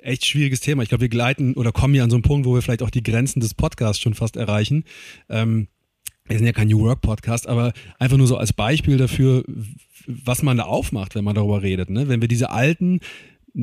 echt 0.00 0.24
schwieriges 0.24 0.60
Thema. 0.60 0.82
Ich 0.82 0.88
glaube, 0.88 1.02
wir 1.02 1.10
gleiten 1.10 1.52
oder 1.52 1.70
kommen 1.70 1.92
hier 1.92 2.02
an 2.02 2.08
so 2.08 2.16
einen 2.16 2.22
Punkt, 2.22 2.46
wo 2.46 2.54
wir 2.54 2.62
vielleicht 2.62 2.82
auch 2.82 2.88
die 2.88 3.02
Grenzen 3.02 3.40
des 3.40 3.52
Podcasts 3.52 4.00
schon 4.00 4.14
fast 4.14 4.36
erreichen. 4.36 4.84
Ähm, 5.28 5.68
wir 6.24 6.38
sind 6.38 6.46
ja 6.46 6.52
kein 6.52 6.68
New 6.68 6.80
Work 6.80 7.02
Podcast, 7.02 7.46
aber 7.46 7.74
einfach 7.98 8.16
nur 8.16 8.26
so 8.26 8.38
als 8.38 8.54
Beispiel 8.54 8.96
dafür, 8.96 9.44
was 10.06 10.42
man 10.42 10.56
da 10.56 10.62
aufmacht, 10.62 11.14
wenn 11.14 11.24
man 11.24 11.34
darüber 11.34 11.60
redet. 11.60 11.90
Ne? 11.90 12.08
Wenn 12.08 12.22
wir 12.22 12.28
diese 12.28 12.48
alten 12.48 13.00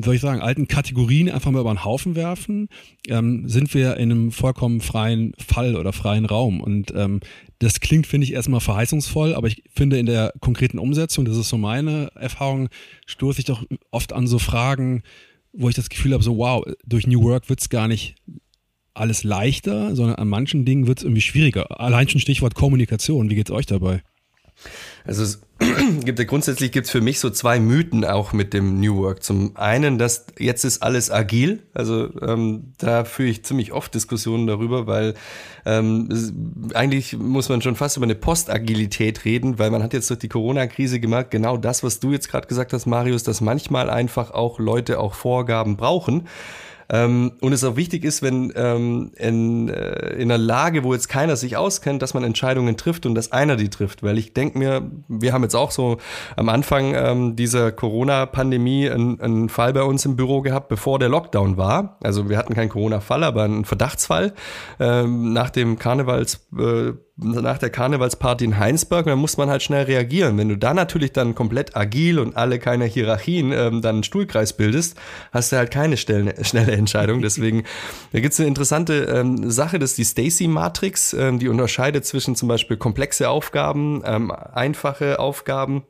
soll 0.04 0.16
ich 0.16 0.20
sagen, 0.20 0.40
alten 0.40 0.68
Kategorien 0.68 1.30
einfach 1.30 1.50
mal 1.50 1.60
über 1.60 1.72
den 1.72 1.84
Haufen 1.84 2.14
werfen, 2.16 2.68
ähm, 3.08 3.48
sind 3.48 3.72
wir 3.74 3.96
in 3.96 4.10
einem 4.10 4.32
vollkommen 4.32 4.80
freien 4.80 5.32
Fall 5.38 5.76
oder 5.76 5.92
freien 5.92 6.26
Raum. 6.26 6.60
Und 6.60 6.92
ähm, 6.94 7.20
das 7.58 7.80
klingt, 7.80 8.06
finde 8.06 8.26
ich, 8.26 8.32
erstmal 8.32 8.60
verheißungsvoll, 8.60 9.34
aber 9.34 9.48
ich 9.48 9.62
finde 9.74 9.98
in 9.98 10.06
der 10.06 10.32
konkreten 10.40 10.78
Umsetzung, 10.78 11.24
das 11.24 11.36
ist 11.36 11.48
so 11.48 11.56
meine 11.56 12.10
Erfahrung, 12.14 12.68
stoße 13.06 13.38
ich 13.40 13.46
doch 13.46 13.64
oft 13.90 14.12
an 14.12 14.26
so 14.26 14.38
Fragen, 14.38 15.02
wo 15.52 15.68
ich 15.68 15.74
das 15.74 15.88
Gefühl 15.88 16.12
habe, 16.12 16.22
so 16.22 16.36
wow, 16.36 16.64
durch 16.84 17.06
New 17.06 17.22
Work 17.22 17.48
wird 17.48 17.60
es 17.60 17.70
gar 17.70 17.88
nicht 17.88 18.16
alles 18.92 19.24
leichter, 19.24 19.94
sondern 19.94 20.16
an 20.16 20.28
manchen 20.28 20.64
Dingen 20.64 20.86
wird 20.86 20.98
es 20.98 21.04
irgendwie 21.04 21.22
schwieriger. 21.22 21.80
Allein 21.80 22.08
schon 22.08 22.20
Stichwort 22.20 22.54
Kommunikation, 22.54 23.30
wie 23.30 23.34
geht 23.34 23.48
es 23.48 23.54
euch 23.54 23.66
dabei? 23.66 24.02
Also 25.06 25.22
es 25.22 25.40
gibt 26.04 26.18
ja 26.18 26.24
grundsätzlich 26.24 26.70
gibt 26.72 26.86
es 26.86 26.90
für 26.90 27.00
mich 27.00 27.18
so 27.18 27.30
zwei 27.30 27.58
Mythen 27.58 28.04
auch 28.04 28.32
mit 28.32 28.52
dem 28.52 28.80
New 28.80 28.98
Work. 28.98 29.22
Zum 29.22 29.56
einen, 29.56 29.98
dass 29.98 30.26
jetzt 30.38 30.64
ist 30.64 30.82
alles 30.82 31.10
agil. 31.10 31.62
Also 31.72 32.10
ähm, 32.20 32.72
da 32.78 33.04
führe 33.04 33.28
ich 33.28 33.44
ziemlich 33.44 33.72
oft 33.72 33.94
Diskussionen 33.94 34.46
darüber, 34.46 34.86
weil 34.86 35.14
ähm, 35.64 36.08
es, 36.12 36.32
eigentlich 36.74 37.16
muss 37.16 37.48
man 37.48 37.62
schon 37.62 37.76
fast 37.76 37.96
über 37.96 38.04
eine 38.04 38.14
Postagilität 38.14 39.24
reden, 39.24 39.58
weil 39.58 39.70
man 39.70 39.82
hat 39.82 39.94
jetzt 39.94 40.10
durch 40.10 40.18
die 40.18 40.28
Corona-Krise 40.28 41.00
gemerkt, 41.00 41.30
genau 41.30 41.56
das, 41.56 41.82
was 41.82 42.00
du 42.00 42.12
jetzt 42.12 42.28
gerade 42.28 42.46
gesagt 42.46 42.72
hast, 42.72 42.86
Marius, 42.86 43.22
dass 43.22 43.40
manchmal 43.40 43.88
einfach 43.88 44.32
auch 44.32 44.58
Leute 44.58 44.98
auch 44.98 45.14
Vorgaben 45.14 45.76
brauchen. 45.76 46.28
Ähm, 46.88 47.32
und 47.40 47.52
es 47.52 47.64
auch 47.64 47.76
wichtig 47.76 48.04
ist, 48.04 48.22
wenn 48.22 48.52
ähm, 48.56 49.12
in, 49.16 49.68
äh, 49.68 50.14
in 50.14 50.30
einer 50.30 50.38
Lage, 50.38 50.84
wo 50.84 50.92
jetzt 50.92 51.08
keiner 51.08 51.36
sich 51.36 51.56
auskennt, 51.56 52.02
dass 52.02 52.14
man 52.14 52.24
Entscheidungen 52.24 52.76
trifft 52.76 53.06
und 53.06 53.14
dass 53.14 53.32
einer 53.32 53.56
die 53.56 53.68
trifft. 53.68 54.02
Weil 54.02 54.18
ich 54.18 54.34
denke 54.34 54.58
mir, 54.58 54.90
wir 55.08 55.32
haben 55.32 55.42
jetzt 55.42 55.54
auch 55.54 55.70
so 55.70 55.98
am 56.36 56.48
Anfang 56.48 56.94
ähm, 56.94 57.36
dieser 57.36 57.72
Corona-Pandemie 57.72 58.90
einen, 58.90 59.20
einen 59.20 59.48
Fall 59.48 59.72
bei 59.72 59.82
uns 59.82 60.04
im 60.04 60.16
Büro 60.16 60.42
gehabt, 60.42 60.68
bevor 60.68 60.98
der 60.98 61.08
Lockdown 61.08 61.56
war. 61.56 61.98
Also 62.02 62.28
wir 62.28 62.38
hatten 62.38 62.54
keinen 62.54 62.68
Corona-Fall, 62.68 63.24
aber 63.24 63.44
einen 63.44 63.64
Verdachtsfall 63.64 64.34
ähm, 64.78 65.32
nach 65.32 65.50
dem 65.50 65.78
Karnevals. 65.78 66.46
Äh, 66.56 66.92
nach 67.18 67.56
der 67.56 67.70
Karnevalsparty 67.70 68.44
in 68.44 68.58
Heinsberg, 68.58 69.06
dann 69.06 69.18
muss 69.18 69.38
man 69.38 69.48
halt 69.48 69.62
schnell 69.62 69.84
reagieren. 69.84 70.36
Wenn 70.36 70.50
du 70.50 70.58
da 70.58 70.74
natürlich 70.74 71.12
dann 71.12 71.34
komplett 71.34 71.74
agil 71.74 72.18
und 72.18 72.36
alle 72.36 72.58
keine 72.58 72.84
Hierarchien 72.84 73.52
ähm, 73.52 73.80
dann 73.80 73.96
einen 73.96 74.02
Stuhlkreis 74.04 74.52
bildest, 74.52 74.98
hast 75.32 75.50
du 75.50 75.56
halt 75.56 75.70
keine 75.70 75.96
schnelle, 75.96 76.44
schnelle 76.44 76.72
Entscheidung. 76.72 77.22
Deswegen, 77.22 77.64
da 78.12 78.20
gibt's 78.20 78.38
eine 78.38 78.48
interessante 78.48 79.04
ähm, 79.04 79.50
Sache, 79.50 79.78
das 79.78 79.92
ist 79.92 79.98
die 79.98 80.04
Stacy-Matrix, 80.04 81.14
ähm, 81.14 81.38
die 81.38 81.48
unterscheidet 81.48 82.04
zwischen 82.04 82.36
zum 82.36 82.48
Beispiel 82.48 82.76
komplexe 82.76 83.30
Aufgaben, 83.30 84.02
ähm, 84.04 84.30
einfache 84.30 85.18
Aufgaben 85.18 85.84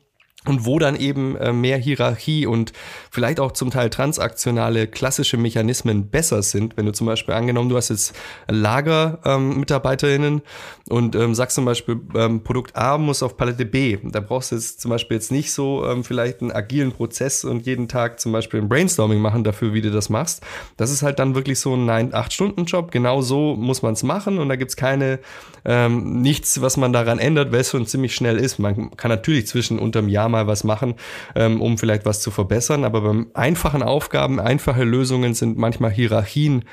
und 0.46 0.64
wo 0.64 0.78
dann 0.78 0.96
eben 0.96 1.36
äh, 1.36 1.52
mehr 1.52 1.78
Hierarchie 1.78 2.46
und 2.46 2.72
vielleicht 3.10 3.40
auch 3.40 3.52
zum 3.52 3.70
Teil 3.70 3.90
transaktionale 3.90 4.86
klassische 4.86 5.36
Mechanismen 5.36 6.08
besser 6.08 6.42
sind. 6.42 6.76
Wenn 6.76 6.86
du 6.86 6.92
zum 6.92 7.06
Beispiel 7.06 7.34
angenommen, 7.34 7.68
du 7.68 7.76
hast 7.76 7.88
jetzt 7.88 8.14
Lagermitarbeiterinnen 8.48 10.34
ähm, 10.34 10.42
und 10.88 11.14
ähm, 11.16 11.34
sagst 11.34 11.56
zum 11.56 11.64
Beispiel, 11.64 12.00
ähm, 12.14 12.42
Produkt 12.42 12.76
A 12.76 12.96
muss 12.98 13.22
auf 13.22 13.36
Palette 13.36 13.64
B. 13.64 13.98
Da 14.02 14.20
brauchst 14.20 14.52
du 14.52 14.56
jetzt 14.56 14.80
zum 14.80 14.90
Beispiel 14.90 15.16
jetzt 15.16 15.32
nicht 15.32 15.52
so 15.52 15.84
ähm, 15.86 16.04
vielleicht 16.04 16.40
einen 16.40 16.52
agilen 16.52 16.92
Prozess 16.92 17.44
und 17.44 17.66
jeden 17.66 17.88
Tag 17.88 18.20
zum 18.20 18.32
Beispiel 18.32 18.60
ein 18.60 18.68
Brainstorming 18.68 19.20
machen 19.20 19.44
dafür, 19.44 19.74
wie 19.74 19.80
du 19.80 19.90
das 19.90 20.08
machst. 20.08 20.42
Das 20.76 20.90
ist 20.90 21.02
halt 21.02 21.18
dann 21.18 21.34
wirklich 21.34 21.58
so 21.58 21.74
ein 21.74 21.88
9-8-Stunden-Job. 21.88 22.90
Genau 22.90 23.20
so 23.20 23.56
muss 23.56 23.82
man 23.82 23.94
es 23.94 24.02
machen 24.02 24.38
und 24.38 24.48
da 24.48 24.56
gibt's 24.56 24.76
keine, 24.76 25.18
ähm, 25.64 26.22
nichts, 26.22 26.60
was 26.60 26.76
man 26.76 26.92
daran 26.92 27.18
ändert, 27.18 27.50
weil 27.52 27.60
es 27.60 27.70
schon 27.70 27.86
ziemlich 27.86 28.14
schnell 28.14 28.36
ist. 28.36 28.58
Man 28.58 28.96
kann 28.96 29.10
natürlich 29.10 29.48
zwischen 29.48 29.78
unterm 29.78 30.08
Jahr 30.08 30.28
mal 30.36 30.46
was 30.46 30.64
machen, 30.64 30.94
ähm, 31.34 31.60
um 31.60 31.78
vielleicht 31.78 32.04
was 32.04 32.20
zu 32.20 32.30
verbessern. 32.30 32.84
Aber 32.84 33.00
beim 33.00 33.28
einfachen 33.34 33.82
Aufgaben, 33.82 34.38
einfache 34.38 34.84
Lösungen 34.84 35.34
sind 35.34 35.56
manchmal 35.56 35.90
Hierarchien 35.90 36.64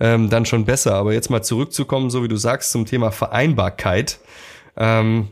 ähm, 0.00 0.28
dann 0.28 0.44
schon 0.44 0.64
besser. 0.64 0.94
Aber 0.94 1.12
jetzt 1.12 1.30
mal 1.30 1.42
zurückzukommen, 1.42 2.10
so 2.10 2.22
wie 2.22 2.28
du 2.28 2.36
sagst, 2.36 2.72
zum 2.72 2.86
Thema 2.86 3.10
Vereinbarkeit. 3.10 4.18
Ähm, 4.76 5.28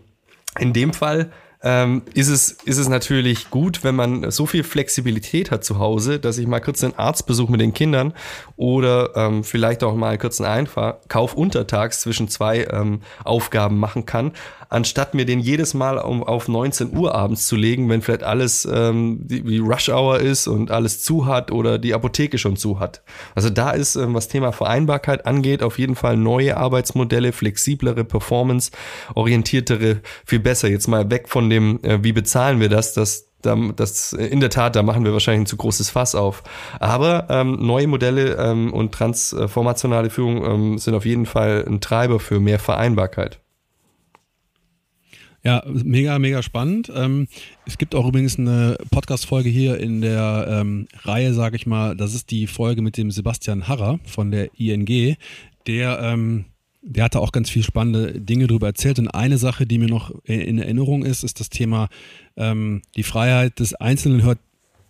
in 0.59 0.73
dem 0.73 0.93
Fall 0.93 1.31
ähm, 1.63 2.03
ist, 2.15 2.29
es, 2.29 2.53
ist 2.53 2.79
es 2.79 2.89
natürlich 2.89 3.51
gut, 3.51 3.85
wenn 3.85 3.95
man 3.95 4.31
so 4.31 4.47
viel 4.47 4.65
Flexibilität 4.65 5.51
hat 5.51 5.63
zu 5.63 5.79
Hause, 5.79 6.19
dass 6.19 6.39
ich 6.39 6.47
mal 6.47 6.61
kurz 6.61 6.83
einen 6.83 6.95
Arztbesuch 6.95 7.51
mit 7.51 7.61
den 7.61 7.75
Kindern 7.75 8.15
oder 8.57 9.15
ähm, 9.15 9.45
vielleicht 9.45 9.85
auch 9.85 9.95
mal 9.95 10.17
kurz 10.17 10.41
einen 10.41 10.69
Einkauf 10.69 11.35
untertags 11.35 12.01
zwischen 12.01 12.29
zwei 12.29 12.65
ähm, 12.65 13.03
Aufgaben 13.25 13.79
machen 13.79 14.07
kann, 14.07 14.33
anstatt 14.71 15.15
mir 15.15 15.27
den 15.27 15.41
jedes 15.41 15.75
Mal 15.75 15.99
um, 15.99 16.23
auf 16.23 16.49
19 16.49 16.97
Uhr 16.97 17.15
abends 17.15 17.47
zu 17.47 17.57
legen, 17.57 17.91
wenn 17.91 18.01
vielleicht 18.01 18.23
alles 18.23 18.67
ähm, 18.71 19.19
die, 19.21 19.47
wie 19.47 19.59
Rush 19.59 19.91
Hour 19.91 20.21
ist 20.21 20.47
und 20.47 20.71
alles 20.71 21.03
zu 21.03 21.27
hat 21.27 21.51
oder 21.51 21.79
die 21.79 21.93
Apotheke 21.93 22.39
schon 22.39 22.57
zu 22.57 22.81
hat. 22.81 23.03
Also 23.35 23.51
da 23.51 23.73
ist, 23.73 23.97
ähm, 23.97 24.15
was 24.15 24.29
Thema 24.29 24.53
Vereinbarkeit 24.53 25.27
angeht, 25.27 25.63
auf 25.63 25.79
jeden 25.79 25.97
Fall 25.97 26.17
neue 26.17 26.57
Arbeitsmodelle, 26.57 27.33
flexiblere 27.33 28.05
Performance, 28.05 28.71
orientiertere, 29.15 30.01
viel 30.25 30.39
besser. 30.39 30.69
Jetzt 30.69 30.87
mal 30.87 31.11
weg 31.11 31.29
von 31.29 31.50
dem, 31.51 31.83
äh, 31.83 32.03
wie 32.03 32.13
bezahlen 32.13 32.61
wir 32.61 32.69
das, 32.69 32.95
das 32.95 33.27
das 33.43 34.13
in 34.13 34.41
der 34.41 34.51
Tat, 34.51 34.77
da 34.77 34.83
machen 34.83 35.05
wir 35.05 35.15
wahrscheinlich 35.15 35.45
ein 35.45 35.47
zu 35.47 35.57
großes 35.57 35.91
Fass 35.91 36.15
auf. 36.15 36.43
Aber 36.79 37.27
ähm, 37.31 37.57
neue 37.61 37.87
Modelle 37.87 38.37
ähm, 38.37 38.73
und 38.73 38.93
transformationale 38.93 40.11
Führung 40.11 40.45
ähm, 40.45 40.79
sind 40.79 40.95
auf 40.95 41.07
jeden 41.07 41.27
Fall 41.27 41.65
ein 41.67 41.81
Treiber 41.81 42.21
für 42.21 42.41
mehr 42.41 42.59
Vereinbarkeit. 42.59 43.41
Ja, 45.43 45.63
mega, 45.67 46.19
mega 46.19 46.43
spannend. 46.43 46.93
Ähm, 46.95 47.27
es 47.65 47.79
gibt 47.79 47.95
auch 47.95 48.07
übrigens 48.07 48.39
eine 48.39 48.77
Podcast-Folge 48.91 49.49
hier 49.49 49.79
in 49.81 50.03
der 50.03 50.47
ähm, 50.51 50.87
Reihe, 51.03 51.33
sage 51.33 51.57
ich 51.57 51.67
mal, 51.67 51.97
das 51.97 52.15
ist 52.15 52.31
die 52.31 52.47
Folge 52.47 52.83
mit 52.83 52.99
dem 52.99 53.11
Sebastian 53.11 53.67
Harrer 53.67 54.01
von 54.05 54.31
der 54.31 54.51
ING, 54.59 55.17
der, 55.67 55.99
ähm, 56.03 56.45
der 56.83 57.05
hatte 57.05 57.21
auch 57.21 57.33
ganz 57.33 57.51
viel 57.51 57.63
spannende 57.63 58.21
Dinge 58.21 58.47
darüber 58.47 58.69
erzählt. 58.69 58.99
Und 58.99 59.09
eine 59.09 59.39
Sache, 59.39 59.67
die 59.67 59.79
mir 59.79 59.89
noch 59.89 60.13
in 60.25 60.59
Erinnerung 60.59 61.05
ist, 61.05 61.25
ist 61.25 61.41
das 61.41 61.51
Thema, 61.51 61.89
ähm, 62.37 62.83
die 62.97 63.03
Freiheit 63.03 63.59
des 63.61 63.75
Einzelnen 63.75 64.23
hört 64.23 64.39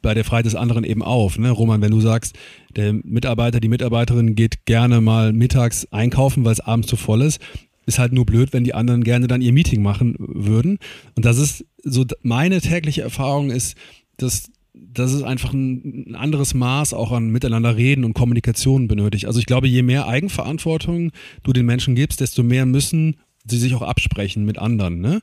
bei 0.02 0.14
der 0.14 0.24
Freiheit 0.24 0.46
des 0.46 0.54
anderen 0.54 0.84
eben 0.84 1.02
auf. 1.02 1.38
Ne? 1.38 1.50
Roman, 1.50 1.82
wenn 1.82 1.90
du 1.90 2.00
sagst, 2.00 2.36
der 2.74 2.92
Mitarbeiter, 2.92 3.60
die 3.60 3.68
Mitarbeiterin 3.68 4.34
geht 4.34 4.64
gerne 4.64 5.00
mal 5.00 5.32
mittags 5.32 5.86
einkaufen, 5.92 6.44
weil 6.44 6.52
es 6.52 6.60
abends 6.60 6.88
zu 6.88 6.96
voll 6.96 7.22
ist, 7.22 7.40
ist 7.86 7.98
halt 7.98 8.12
nur 8.12 8.24
blöd, 8.24 8.52
wenn 8.52 8.64
die 8.64 8.74
anderen 8.74 9.04
gerne 9.04 9.26
dann 9.26 9.42
ihr 9.42 9.52
Meeting 9.52 9.82
machen 9.82 10.14
würden. 10.18 10.78
Und 11.16 11.24
das 11.24 11.38
ist 11.38 11.66
so 11.82 12.04
meine 12.22 12.60
tägliche 12.60 13.02
Erfahrung 13.02 13.50
ist, 13.50 13.76
dass 14.16 14.50
dass 14.80 15.12
es 15.12 15.22
einfach 15.22 15.52
ein, 15.52 16.14
anderes 16.14 16.54
Maß 16.54 16.94
auch 16.94 17.12
an 17.12 17.30
Miteinander 17.30 17.76
reden 17.76 18.04
und 18.04 18.14
Kommunikation 18.14 18.88
benötigt. 18.88 19.26
Also 19.26 19.38
ich 19.38 19.46
glaube, 19.46 19.68
je 19.68 19.82
mehr 19.82 20.06
Eigenverantwortung 20.06 21.12
du 21.42 21.52
den 21.52 21.66
Menschen 21.66 21.94
gibst, 21.94 22.20
desto 22.20 22.42
mehr 22.42 22.66
müssen 22.66 23.16
sie 23.46 23.58
sich 23.58 23.74
auch 23.74 23.82
absprechen 23.82 24.44
mit 24.44 24.58
anderen. 24.58 25.00
Ne? 25.00 25.20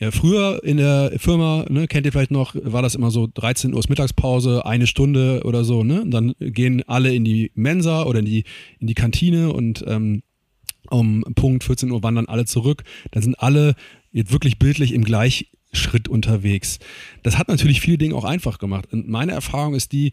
Ja, 0.00 0.10
früher 0.10 0.62
in 0.64 0.76
der 0.76 1.12
Firma, 1.18 1.66
ne, 1.68 1.86
kennt 1.86 2.04
ihr 2.04 2.12
vielleicht 2.12 2.32
noch, 2.32 2.54
war 2.54 2.82
das 2.82 2.94
immer 2.94 3.10
so 3.10 3.28
13 3.32 3.74
Uhr 3.74 3.82
Mittagspause, 3.88 4.66
eine 4.66 4.86
Stunde 4.86 5.42
oder 5.44 5.64
so. 5.64 5.84
Ne? 5.84 6.02
Und 6.02 6.10
dann 6.10 6.34
gehen 6.38 6.82
alle 6.86 7.14
in 7.14 7.24
die 7.24 7.52
Mensa 7.54 8.04
oder 8.04 8.20
in 8.20 8.24
die, 8.24 8.44
in 8.80 8.86
die 8.86 8.94
Kantine 8.94 9.52
und 9.52 9.84
ähm, 9.86 10.22
um 10.90 11.22
Punkt 11.34 11.64
14 11.64 11.90
Uhr 11.90 12.02
wandern 12.02 12.26
alle 12.26 12.44
zurück. 12.44 12.82
Dann 13.12 13.22
sind 13.22 13.38
alle 13.38 13.74
jetzt 14.12 14.32
wirklich 14.32 14.58
bildlich 14.58 14.92
im 14.92 15.04
Gleichschritt 15.70 16.08
unterwegs. 16.08 16.78
Das 17.22 17.38
hat 17.38 17.48
natürlich 17.48 17.80
viele 17.80 17.98
Dinge 17.98 18.14
auch 18.14 18.24
einfach 18.24 18.58
gemacht. 18.58 18.92
Und 18.92 19.08
meine 19.08 19.32
Erfahrung 19.32 19.74
ist 19.74 19.92
die, 19.92 20.12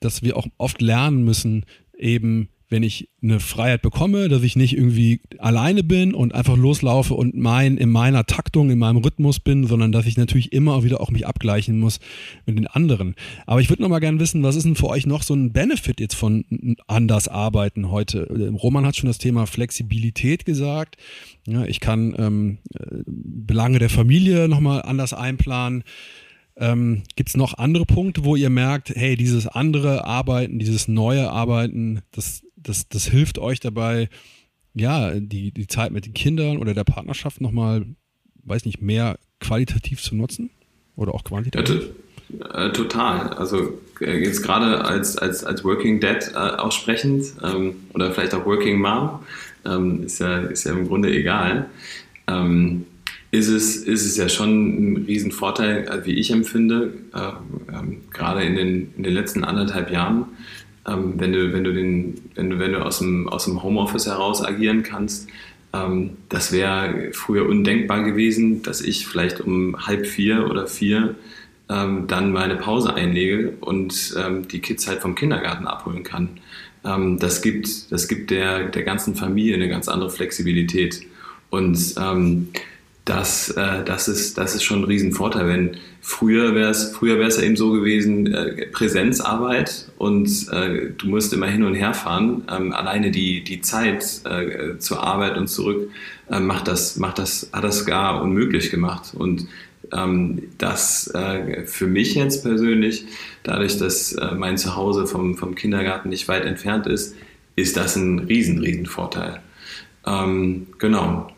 dass 0.00 0.22
wir 0.22 0.36
auch 0.36 0.46
oft 0.58 0.80
lernen 0.80 1.24
müssen, 1.24 1.64
eben 1.96 2.48
wenn 2.70 2.82
ich 2.82 3.08
eine 3.22 3.40
Freiheit 3.40 3.82
bekomme, 3.82 4.28
dass 4.28 4.42
ich 4.42 4.54
nicht 4.54 4.76
irgendwie 4.76 5.20
alleine 5.38 5.82
bin 5.82 6.14
und 6.14 6.34
einfach 6.34 6.56
loslaufe 6.56 7.14
und 7.14 7.34
mein, 7.34 7.78
in 7.78 7.90
meiner 7.90 8.26
Taktung, 8.26 8.70
in 8.70 8.78
meinem 8.78 8.98
Rhythmus 8.98 9.40
bin, 9.40 9.66
sondern 9.66 9.90
dass 9.90 10.06
ich 10.06 10.16
natürlich 10.18 10.52
immer 10.52 10.84
wieder 10.84 11.00
auch 11.00 11.10
mich 11.10 11.26
abgleichen 11.26 11.80
muss 11.80 11.98
mit 12.44 12.58
den 12.58 12.66
anderen. 12.66 13.14
Aber 13.46 13.60
ich 13.60 13.70
würde 13.70 13.82
noch 13.82 13.88
mal 13.88 14.00
gerne 14.00 14.20
wissen, 14.20 14.42
was 14.42 14.56
ist 14.56 14.64
denn 14.64 14.76
für 14.76 14.88
euch 14.88 15.06
noch 15.06 15.22
so 15.22 15.34
ein 15.34 15.52
Benefit 15.52 15.98
jetzt 15.98 16.14
von 16.14 16.44
anders 16.86 17.26
arbeiten 17.28 17.90
heute? 17.90 18.28
Roman 18.62 18.84
hat 18.84 18.96
schon 18.96 19.08
das 19.08 19.18
Thema 19.18 19.46
Flexibilität 19.46 20.44
gesagt. 20.44 20.96
Ja, 21.46 21.64
ich 21.64 21.80
kann 21.80 22.14
ähm, 22.18 22.58
Belange 23.06 23.78
der 23.78 23.90
Familie 23.90 24.48
nochmal 24.48 24.82
anders 24.82 25.14
einplanen. 25.14 25.84
Ähm, 26.56 27.04
Gibt 27.16 27.30
es 27.30 27.36
noch 27.36 27.54
andere 27.56 27.86
Punkte, 27.86 28.24
wo 28.24 28.36
ihr 28.36 28.50
merkt, 28.50 28.90
hey, 28.90 29.16
dieses 29.16 29.46
andere 29.46 30.04
Arbeiten, 30.04 30.58
dieses 30.58 30.88
neue 30.88 31.30
Arbeiten, 31.30 32.00
das 32.10 32.42
das, 32.62 32.88
das 32.88 33.06
hilft 33.06 33.38
euch 33.38 33.60
dabei, 33.60 34.08
ja, 34.74 35.14
die, 35.14 35.52
die 35.52 35.66
Zeit 35.66 35.92
mit 35.92 36.06
den 36.06 36.14
Kindern 36.14 36.58
oder 36.58 36.74
der 36.74 36.84
Partnerschaft 36.84 37.40
nochmal, 37.40 37.86
weiß 38.44 38.64
nicht, 38.64 38.80
mehr 38.80 39.18
qualitativ 39.40 40.02
zu 40.02 40.14
nutzen? 40.14 40.50
Oder 40.96 41.14
auch 41.14 41.24
quantitativ? 41.24 41.90
Äh, 42.52 42.72
total. 42.72 43.28
Also 43.34 43.78
äh, 44.00 44.18
jetzt 44.18 44.42
gerade 44.42 44.84
als, 44.84 45.16
als, 45.16 45.44
als 45.44 45.64
Working 45.64 46.00
Dad 46.00 46.32
äh, 46.34 46.36
aussprechend 46.36 47.24
ähm, 47.42 47.76
oder 47.94 48.12
vielleicht 48.12 48.34
auch 48.34 48.44
Working 48.44 48.80
Mom, 48.80 49.20
ähm, 49.64 50.04
ist, 50.04 50.18
ja, 50.18 50.38
ist 50.40 50.64
ja 50.64 50.72
im 50.72 50.88
Grunde 50.88 51.10
egal, 51.10 51.70
ähm, 52.26 52.84
ist, 53.30 53.48
es, 53.48 53.76
ist 53.76 54.04
es 54.04 54.16
ja 54.16 54.28
schon 54.28 54.92
ein 54.92 54.96
Riesenvorteil, 55.06 55.86
äh, 55.88 56.04
wie 56.06 56.14
ich 56.14 56.30
empfinde, 56.30 56.94
äh, 57.14 57.72
ähm, 57.72 58.02
gerade 58.12 58.42
in 58.42 58.56
den, 58.56 58.94
in 58.96 59.02
den 59.02 59.14
letzten 59.14 59.44
anderthalb 59.44 59.90
Jahren, 59.90 60.26
ähm, 60.88 61.14
wenn 61.16 61.32
du, 61.32 61.52
wenn 61.52 61.64
du, 61.64 61.72
den, 61.72 62.20
wenn 62.34 62.50
du, 62.50 62.58
wenn 62.58 62.72
du 62.72 62.84
aus, 62.84 62.98
dem, 62.98 63.28
aus 63.28 63.44
dem 63.44 63.62
Homeoffice 63.62 64.06
heraus 64.06 64.44
agieren 64.44 64.82
kannst. 64.82 65.28
Ähm, 65.72 66.16
das 66.28 66.52
wäre 66.52 67.10
früher 67.12 67.46
undenkbar 67.48 68.04
gewesen, 68.04 68.62
dass 68.62 68.80
ich 68.80 69.06
vielleicht 69.06 69.40
um 69.40 69.86
halb 69.86 70.06
vier 70.06 70.48
oder 70.50 70.66
vier 70.66 71.14
ähm, 71.68 72.06
dann 72.06 72.32
meine 72.32 72.56
Pause 72.56 72.94
einlege 72.94 73.54
und 73.60 74.14
ähm, 74.18 74.48
die 74.48 74.60
Kids 74.60 74.88
halt 74.88 75.00
vom 75.00 75.14
Kindergarten 75.14 75.66
abholen 75.66 76.02
kann. 76.02 76.30
Ähm, 76.84 77.18
das 77.18 77.42
gibt, 77.42 77.92
das 77.92 78.08
gibt 78.08 78.30
der, 78.30 78.68
der 78.68 78.82
ganzen 78.82 79.14
Familie 79.14 79.54
eine 79.54 79.68
ganz 79.68 79.88
andere 79.88 80.10
Flexibilität. 80.10 81.02
Und 81.50 81.94
ähm, 82.00 82.48
das, 83.08 83.50
äh, 83.50 83.84
das, 83.84 84.08
ist, 84.08 84.36
das 84.36 84.54
ist 84.54 84.64
schon 84.64 84.80
ein 84.80 84.84
Riesenvorteil. 84.84 85.46
Wenn 85.48 85.76
früher 86.00 86.54
wäre 86.54 86.70
es 86.70 86.92
früher 86.92 87.18
wär's 87.18 87.36
ja 87.36 87.44
eben 87.44 87.56
so 87.56 87.72
gewesen, 87.72 88.32
äh, 88.32 88.66
Präsenzarbeit 88.66 89.88
und 89.96 90.28
äh, 90.52 90.90
du 90.96 91.08
musst 91.08 91.32
immer 91.32 91.46
hin 91.46 91.64
und 91.64 91.74
her 91.74 91.94
fahren. 91.94 92.42
Ähm, 92.50 92.72
alleine 92.72 93.10
die, 93.10 93.42
die 93.42 93.60
Zeit 93.60 94.04
äh, 94.24 94.78
zur 94.78 95.02
Arbeit 95.02 95.36
und 95.36 95.48
zurück 95.48 95.90
äh, 96.30 96.40
macht 96.40 96.68
das, 96.68 96.96
macht 96.96 97.18
das, 97.18 97.50
hat 97.52 97.64
das 97.64 97.86
gar 97.86 98.22
unmöglich 98.22 98.70
gemacht. 98.70 99.14
Und 99.14 99.46
ähm, 99.92 100.42
das 100.58 101.08
äh, 101.14 101.64
für 101.66 101.86
mich 101.86 102.14
jetzt 102.14 102.42
persönlich, 102.42 103.06
dadurch, 103.42 103.78
dass 103.78 104.12
äh, 104.12 104.34
mein 104.34 104.58
Zuhause 104.58 105.06
vom, 105.06 105.36
vom 105.36 105.54
Kindergarten 105.54 106.10
nicht 106.10 106.28
weit 106.28 106.44
entfernt 106.44 106.86
ist, 106.86 107.16
ist 107.56 107.76
das 107.76 107.96
ein 107.96 108.18
riesen, 108.20 108.58
riesen 108.58 108.86
Vorteil. 108.86 109.40
Ähm, 110.06 110.66
genau. 110.78 111.32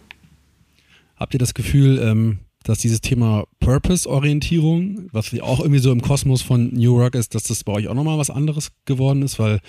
Habt 1.21 1.35
ihr 1.35 1.39
das 1.39 1.53
Gefühl, 1.53 1.99
ähm, 2.03 2.39
dass 2.63 2.79
dieses 2.79 3.03
Thema 3.03 3.45
Purpose-Orientierung, 3.61 5.09
was 5.13 5.39
auch 5.41 5.61
irgendwie 5.61 5.79
so 5.79 5.93
im 5.93 6.01
Kosmos 6.01 6.43
von 6.43 6.73
New 6.73 6.95
Work 6.95 7.15
ist, 7.15 7.35
dass 7.35 7.45
das 7.45 7.63
bei 7.63 7.73
euch 7.73 7.89
auch 7.89 7.95
nochmal 7.95 8.19
was 8.19 8.31
anderes 8.31 8.73
geworden 8.87 9.23
ist? 9.23 9.39
Weil, 9.39 9.61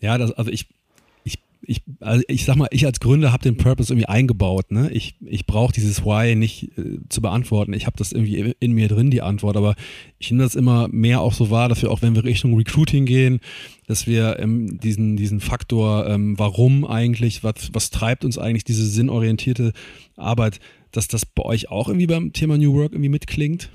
ja, 0.00 0.16
das, 0.18 0.32
also 0.32 0.50
ich 0.50 0.68
ich, 1.66 1.82
also 2.00 2.22
ich 2.28 2.44
sag 2.44 2.56
mal, 2.56 2.68
ich 2.70 2.86
als 2.86 3.00
Gründer 3.00 3.32
habe 3.32 3.42
den 3.42 3.56
Purpose 3.56 3.92
irgendwie 3.92 4.08
eingebaut. 4.08 4.70
Ne? 4.70 4.90
Ich, 4.90 5.16
ich 5.24 5.46
brauche 5.46 5.72
dieses 5.72 6.04
Why 6.04 6.34
nicht 6.34 6.76
äh, 6.78 6.98
zu 7.08 7.20
beantworten. 7.20 7.72
Ich 7.72 7.86
habe 7.86 7.96
das 7.96 8.12
irgendwie 8.12 8.54
in 8.58 8.72
mir 8.72 8.88
drin, 8.88 9.10
die 9.10 9.22
Antwort. 9.22 9.56
Aber 9.56 9.74
ich 10.18 10.30
nehme 10.30 10.42
das 10.42 10.54
immer 10.54 10.88
mehr 10.88 11.20
auch 11.20 11.32
so 11.32 11.50
wahr, 11.50 11.68
dass 11.68 11.82
wir 11.82 11.90
auch, 11.90 12.02
wenn 12.02 12.14
wir 12.14 12.24
Richtung 12.24 12.54
Recruiting 12.54 13.06
gehen, 13.06 13.40
dass 13.86 14.06
wir 14.06 14.38
ähm, 14.38 14.78
diesen, 14.80 15.16
diesen 15.16 15.40
Faktor, 15.40 16.08
ähm, 16.08 16.38
warum 16.38 16.86
eigentlich, 16.86 17.44
was, 17.44 17.70
was 17.72 17.90
treibt 17.90 18.24
uns 18.24 18.38
eigentlich 18.38 18.64
diese 18.64 18.86
sinnorientierte 18.86 19.72
Arbeit, 20.16 20.60
dass 20.92 21.08
das 21.08 21.26
bei 21.26 21.42
euch 21.42 21.70
auch 21.70 21.88
irgendwie 21.88 22.06
beim 22.06 22.32
Thema 22.32 22.56
New 22.56 22.74
Work 22.74 22.92
irgendwie 22.92 23.08
mitklingt? 23.08 23.70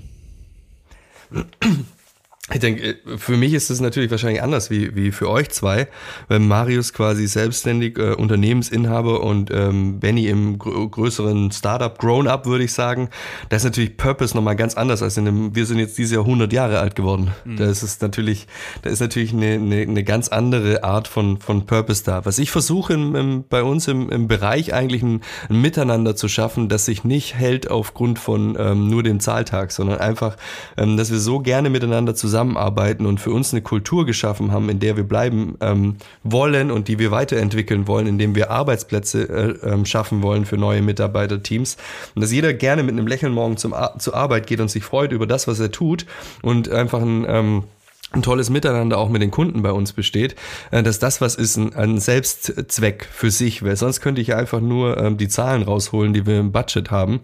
Ich 2.52 2.60
denke, 2.60 2.82
äh, 2.82 3.18
für 3.18 3.36
mich 3.36 3.54
ist 3.54 3.70
es 3.70 3.80
natürlich 3.80 4.10
wahrscheinlich 4.10 4.42
anders 4.42 4.70
wie, 4.70 4.94
wie 4.96 5.12
für 5.12 5.28
euch 5.28 5.50
zwei, 5.50 5.88
weil 6.28 6.40
Marius 6.40 6.92
quasi 6.92 7.26
selbstständig 7.26 7.98
äh, 7.98 8.14
Unternehmensinhaber 8.14 9.22
und 9.22 9.50
ähm, 9.52 10.00
Benny 10.00 10.26
im 10.26 10.58
gr 10.58 10.88
größeren 10.88 11.52
Startup, 11.52 11.96
Grown-Up 11.96 12.46
würde 12.46 12.64
ich 12.64 12.72
sagen. 12.72 13.10
Da 13.48 13.56
ist 13.56 13.64
natürlich 13.64 13.96
Purpose 13.96 14.34
nochmal 14.34 14.56
ganz 14.56 14.74
anders 14.74 15.02
als 15.02 15.16
in 15.16 15.28
einem, 15.28 15.54
wir 15.54 15.66
sind 15.66 15.78
jetzt 15.78 15.96
dieses 15.98 16.12
Jahr 16.12 16.24
100 16.24 16.52
Jahre 16.52 16.80
alt 16.80 16.96
geworden. 16.96 17.30
Mhm. 17.44 17.56
Da 17.56 17.66
ist 17.66 17.82
es 17.82 18.00
natürlich, 18.00 18.46
da 18.82 18.90
ist 18.90 19.00
natürlich 19.00 19.32
eine, 19.32 19.52
eine, 19.52 19.82
eine 19.82 20.04
ganz 20.04 20.28
andere 20.28 20.82
Art 20.82 21.06
von, 21.06 21.38
von 21.38 21.66
Purpose 21.66 22.02
da. 22.04 22.24
Was 22.24 22.38
ich 22.38 22.50
versuche 22.50 22.94
im, 22.94 23.14
im, 23.14 23.44
bei 23.48 23.62
uns 23.62 23.86
im, 23.86 24.10
im 24.10 24.26
Bereich 24.26 24.74
eigentlich 24.74 25.02
ein, 25.02 25.20
ein 25.48 25.60
Miteinander 25.60 26.16
zu 26.16 26.28
schaffen, 26.28 26.68
das 26.68 26.86
sich 26.86 27.04
nicht 27.04 27.36
hält 27.36 27.70
aufgrund 27.70 28.18
von 28.18 28.56
ähm, 28.58 28.88
nur 28.88 29.02
dem 29.02 29.20
Zahltag, 29.20 29.70
sondern 29.70 29.98
einfach, 29.98 30.36
ähm, 30.76 30.96
dass 30.96 31.10
wir 31.10 31.18
so 31.18 31.38
gerne 31.38 31.70
miteinander 31.70 32.14
zusammen 32.14 32.39
zusammenarbeiten 32.40 33.06
und 33.06 33.20
für 33.20 33.30
uns 33.30 33.52
eine 33.52 33.62
Kultur 33.62 34.06
geschaffen 34.06 34.52
haben, 34.52 34.68
in 34.68 34.80
der 34.80 34.96
wir 34.96 35.04
bleiben 35.04 35.56
ähm, 35.60 35.96
wollen 36.24 36.70
und 36.70 36.88
die 36.88 36.98
wir 36.98 37.10
weiterentwickeln 37.10 37.86
wollen, 37.86 38.06
indem 38.06 38.34
wir 38.34 38.50
Arbeitsplätze 38.50 39.28
äh, 39.62 39.68
äh, 39.68 39.84
schaffen 39.84 40.22
wollen 40.22 40.46
für 40.46 40.56
neue 40.56 40.82
Mitarbeiterteams. 40.82 41.76
Und 42.14 42.22
dass 42.22 42.32
jeder 42.32 42.54
gerne 42.54 42.82
mit 42.82 42.92
einem 42.92 43.06
Lächeln 43.06 43.32
morgen 43.32 43.56
zum 43.56 43.74
Ar 43.74 43.98
zur 43.98 44.14
Arbeit 44.14 44.46
geht 44.46 44.60
und 44.60 44.70
sich 44.70 44.84
freut 44.84 45.12
über 45.12 45.26
das, 45.26 45.46
was 45.46 45.60
er 45.60 45.70
tut 45.70 46.06
und 46.42 46.70
einfach 46.70 47.00
ein 47.00 47.26
ähm, 47.28 47.64
ein 48.12 48.22
tolles 48.22 48.50
Miteinander 48.50 48.98
auch 48.98 49.08
mit 49.08 49.22
den 49.22 49.30
Kunden 49.30 49.62
bei 49.62 49.70
uns 49.70 49.92
besteht, 49.92 50.34
äh, 50.72 50.82
dass 50.82 50.98
das 50.98 51.20
was 51.20 51.36
ist, 51.36 51.56
ein, 51.56 52.00
Selbstzweck 52.00 53.06
für 53.12 53.30
sich, 53.30 53.62
weil 53.62 53.76
sonst 53.76 54.00
könnte 54.00 54.20
ich 54.20 54.34
einfach 54.34 54.60
nur 54.60 54.96
ähm, 54.96 55.16
die 55.16 55.28
Zahlen 55.28 55.62
rausholen, 55.62 56.12
die 56.12 56.26
wir 56.26 56.40
im 56.40 56.50
Budget 56.50 56.90
haben. 56.90 57.20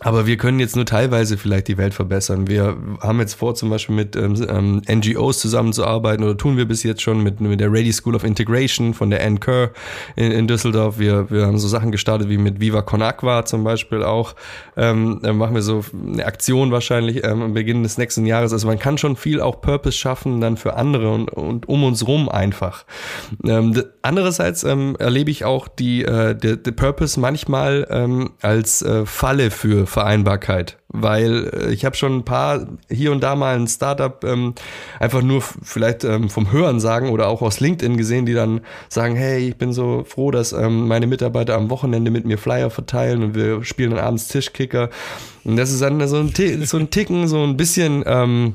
Aber 0.00 0.26
wir 0.26 0.36
können 0.36 0.60
jetzt 0.60 0.76
nur 0.76 0.86
teilweise 0.86 1.38
vielleicht 1.38 1.68
die 1.68 1.76
Welt 1.76 1.92
verbessern. 1.92 2.46
Wir 2.46 2.76
haben 3.00 3.18
jetzt 3.18 3.34
vor, 3.34 3.54
zum 3.54 3.70
Beispiel 3.70 3.96
mit 3.96 4.14
ähm, 4.14 4.46
ähm 4.48 4.82
NGOs 4.88 5.40
zusammenzuarbeiten 5.40 6.24
oder 6.24 6.36
tun 6.36 6.56
wir 6.56 6.66
bis 6.66 6.84
jetzt 6.84 7.02
schon 7.02 7.22
mit, 7.22 7.40
mit 7.40 7.58
der 7.58 7.72
Ready 7.72 7.92
School 7.92 8.14
of 8.14 8.22
Integration 8.22 8.94
von 8.94 9.10
der 9.10 9.24
Ann 9.24 9.40
Kerr 9.40 9.70
in, 10.14 10.30
in 10.30 10.46
Düsseldorf. 10.46 10.98
Wir, 10.98 11.30
wir 11.30 11.46
haben 11.46 11.58
so 11.58 11.66
Sachen 11.66 11.90
gestartet 11.90 12.28
wie 12.28 12.38
mit 12.38 12.60
Viva 12.60 12.82
Con 12.82 13.02
Aqua 13.02 13.44
zum 13.44 13.64
Beispiel 13.64 14.04
auch. 14.04 14.34
Ähm, 14.76 15.18
dann 15.22 15.36
machen 15.36 15.56
wir 15.56 15.62
so 15.62 15.84
eine 15.92 16.24
Aktion 16.24 16.70
wahrscheinlich 16.70 17.24
ähm, 17.24 17.42
am 17.42 17.54
Beginn 17.54 17.82
des 17.82 17.98
nächsten 17.98 18.24
Jahres. 18.24 18.52
Also 18.52 18.68
man 18.68 18.78
kann 18.78 18.98
schon 18.98 19.16
viel 19.16 19.40
auch 19.40 19.60
Purpose 19.60 19.98
schaffen 19.98 20.40
dann 20.40 20.56
für 20.56 20.74
andere 20.74 21.10
und, 21.10 21.30
und 21.30 21.68
um 21.68 21.82
uns 21.82 22.06
rum 22.06 22.28
einfach. 22.28 22.84
Ähm, 23.44 23.82
andererseits 24.02 24.62
ähm, 24.62 24.96
erlebe 24.98 25.30
ich 25.30 25.44
auch 25.44 25.66
die, 25.66 26.04
äh, 26.04 26.36
der, 26.36 26.56
der 26.56 26.72
Purpose 26.72 27.18
manchmal 27.18 27.86
ähm, 27.90 28.30
als 28.42 28.82
äh, 28.82 29.04
Falle 29.04 29.50
für 29.50 29.87
Vereinbarkeit, 29.88 30.78
weil 30.88 31.50
äh, 31.52 31.72
ich 31.72 31.84
habe 31.84 31.96
schon 31.96 32.18
ein 32.18 32.24
paar 32.24 32.66
hier 32.90 33.12
und 33.12 33.22
da 33.22 33.34
mal 33.34 33.56
ein 33.56 33.66
Startup 33.66 34.22
ähm, 34.24 34.54
einfach 35.00 35.22
nur 35.22 35.42
vielleicht 35.42 36.04
ähm, 36.04 36.30
vom 36.30 36.52
Hören 36.52 36.80
sagen 36.80 37.10
oder 37.10 37.28
auch 37.28 37.42
aus 37.42 37.60
LinkedIn 37.60 37.96
gesehen, 37.96 38.26
die 38.26 38.34
dann 38.34 38.60
sagen, 38.88 39.16
hey, 39.16 39.48
ich 39.48 39.56
bin 39.56 39.72
so 39.72 40.04
froh, 40.04 40.30
dass 40.30 40.52
ähm, 40.52 40.88
meine 40.88 41.06
Mitarbeiter 41.06 41.54
am 41.56 41.70
Wochenende 41.70 42.10
mit 42.10 42.24
mir 42.24 42.38
Flyer 42.38 42.70
verteilen 42.70 43.22
und 43.22 43.34
wir 43.34 43.64
spielen 43.64 43.90
dann 43.90 44.04
abends 44.04 44.28
Tischkicker. 44.28 44.90
Und 45.44 45.56
das 45.56 45.72
ist 45.72 45.82
dann 45.82 46.06
so 46.06 46.18
ein, 46.18 46.32
so 46.66 46.76
ein 46.76 46.90
Ticken, 46.90 47.26
so 47.26 47.42
ein 47.42 47.56
bisschen 47.56 48.04
ähm, 48.06 48.54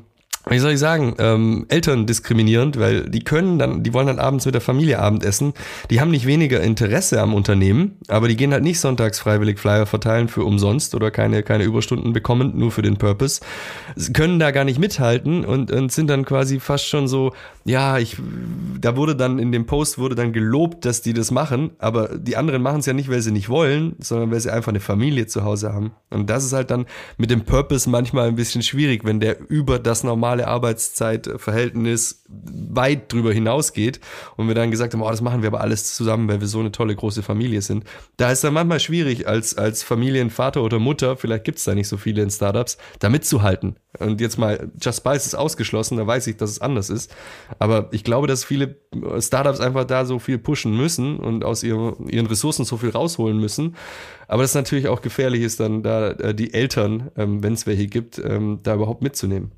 wie 0.50 0.60
soll 0.60 0.74
ich 0.74 0.80
sagen, 0.80 1.16
ähm, 1.20 1.66
Eltern 1.70 2.06
diskriminierend, 2.06 2.78
weil 2.78 3.10
die 3.10 3.24
können 3.24 3.60
dann, 3.60 3.82
die 3.84 3.94
wollen 3.94 4.08
dann 4.08 4.20
abends 4.20 4.46
mit 4.46 4.54
der 4.54 4.62
Familie 4.62 5.00
Abendessen. 5.00 5.54
Die 5.90 6.02
haben 6.02 6.12
nicht 6.12 6.26
weniger 6.26 6.60
Interesse 6.62 7.22
am 7.22 7.34
Unternehmen, 7.34 7.98
aber 8.10 8.28
die 8.28 8.36
gehen 8.36 8.52
halt 8.52 8.64
nicht 8.64 8.80
sonntags 8.80 9.20
freiwillig 9.20 9.58
Flyer 9.58 9.86
verteilen 9.86 10.28
für 10.28 10.44
umsonst 10.44 10.96
oder 10.96 11.12
keine, 11.12 11.44
keine 11.44 11.64
Überstunden 11.64 12.12
bekommen, 12.12 12.58
nur 12.58 12.72
für 12.72 12.82
den 12.82 12.98
Purpose. 12.98 13.40
Sie 13.96 14.12
können 14.12 14.38
da 14.38 14.52
gar 14.52 14.66
nicht 14.66 14.80
mithalten 14.80 15.46
und, 15.46 15.72
und 15.72 15.92
sind 15.92 16.10
dann 16.10 16.26
quasi 16.26 16.60
fast 16.60 16.88
schon 16.88 17.08
so, 17.08 17.32
ja, 17.64 17.98
ich, 17.98 18.18
da 18.82 18.98
wurde 18.98 19.16
dann 19.16 19.40
in 19.40 19.54
dem 19.54 19.66
Post 19.66 19.98
wurde 19.98 20.16
dann 20.16 20.34
gelobt, 20.34 20.84
dass 20.84 21.02
die 21.02 21.14
das 21.14 21.32
machen, 21.32 21.72
aber 21.80 22.10
die 22.18 22.36
anderen 22.36 22.62
machen 22.62 22.80
es 22.80 22.86
ja 22.86 22.94
nicht, 22.94 23.10
weil 23.10 23.22
sie 23.22 23.32
nicht 23.32 23.48
wollen, 23.48 23.96
sondern 24.00 24.32
weil 24.32 24.42
sie 24.42 24.52
einfach 24.52 24.70
eine 24.70 24.82
Familie 24.82 25.28
zu 25.28 25.46
Hause 25.46 25.74
haben. 25.74 25.92
Und 26.10 26.30
das 26.30 26.44
ist 26.44 26.52
halt 26.52 26.70
dann 26.70 26.86
mit 27.18 27.32
dem 27.32 27.46
Purpose 27.46 27.90
manchmal 27.90 28.28
ein 28.28 28.36
bisschen 28.36 28.62
schwierig, 28.62 29.06
wenn 29.06 29.22
der 29.22 29.38
über 29.50 29.80
das 29.80 30.04
normale 30.04 30.33
normale 30.34 30.48
Arbeitszeitverhältnis 30.48 32.24
weit 32.28 33.12
drüber 33.14 33.32
hinausgeht 33.32 34.00
und 34.38 34.48
wir 34.48 34.56
dann 34.56 34.72
gesagt 34.72 34.94
haben, 34.94 35.02
oh, 35.02 35.10
das 35.10 35.22
machen 35.22 35.44
wir 35.44 35.48
aber 35.48 35.62
alles 35.62 35.94
zusammen, 35.94 36.28
weil 36.28 36.40
wir 36.40 36.48
so 36.48 36.60
eine 36.60 36.72
tolle 36.72 36.96
große 36.96 37.22
Familie 37.22 37.62
sind. 37.62 37.84
Da 38.18 38.32
ist 38.32 38.44
dann 38.44 38.54
manchmal 38.54 38.80
schwierig, 38.80 39.28
als, 39.28 39.56
als 39.56 39.84
Familienvater 39.84 40.64
oder 40.64 40.80
Mutter, 40.80 41.16
vielleicht 41.16 41.44
gibt 41.44 41.60
es 41.60 41.66
da 41.66 41.76
nicht 41.76 41.88
so 41.88 41.98
viele 41.98 42.24
in 42.24 42.32
Startups, 42.32 42.78
da 43.00 43.10
mitzuhalten. 43.10 43.76
Und 44.00 44.20
jetzt 44.22 44.38
mal, 44.40 44.72
Just 44.82 45.00
Spice 45.00 45.28
ist 45.28 45.36
ausgeschlossen, 45.36 45.98
da 45.98 46.08
weiß 46.08 46.26
ich, 46.26 46.38
dass 46.38 46.50
es 46.50 46.62
anders 46.62 46.90
ist. 46.90 47.14
Aber 47.60 47.90
ich 47.92 48.04
glaube, 48.04 48.26
dass 48.26 48.44
viele 48.44 48.78
Startups 49.20 49.60
einfach 49.60 49.86
da 49.86 50.06
so 50.06 50.18
viel 50.18 50.40
pushen 50.40 50.76
müssen 50.76 51.18
und 51.18 51.44
aus 51.44 51.62
ihren, 51.62 52.08
ihren 52.10 52.26
Ressourcen 52.26 52.66
so 52.66 52.78
viel 52.78 52.90
rausholen 52.90 53.38
müssen. 53.38 53.76
Aber 54.28 54.42
das 54.42 54.56
natürlich 54.56 54.88
auch 54.88 55.02
gefährlich 55.02 55.44
ist, 55.44 55.60
dann 55.60 55.84
da 55.84 56.12
äh, 56.12 56.34
die 56.34 56.54
Eltern, 56.56 57.12
ähm, 57.16 57.44
wenn 57.44 57.54
es 57.54 57.68
welche 57.68 57.86
gibt, 57.86 58.18
ähm, 58.18 58.60
da 58.64 58.74
überhaupt 58.74 59.04
mitzunehmen. 59.04 59.52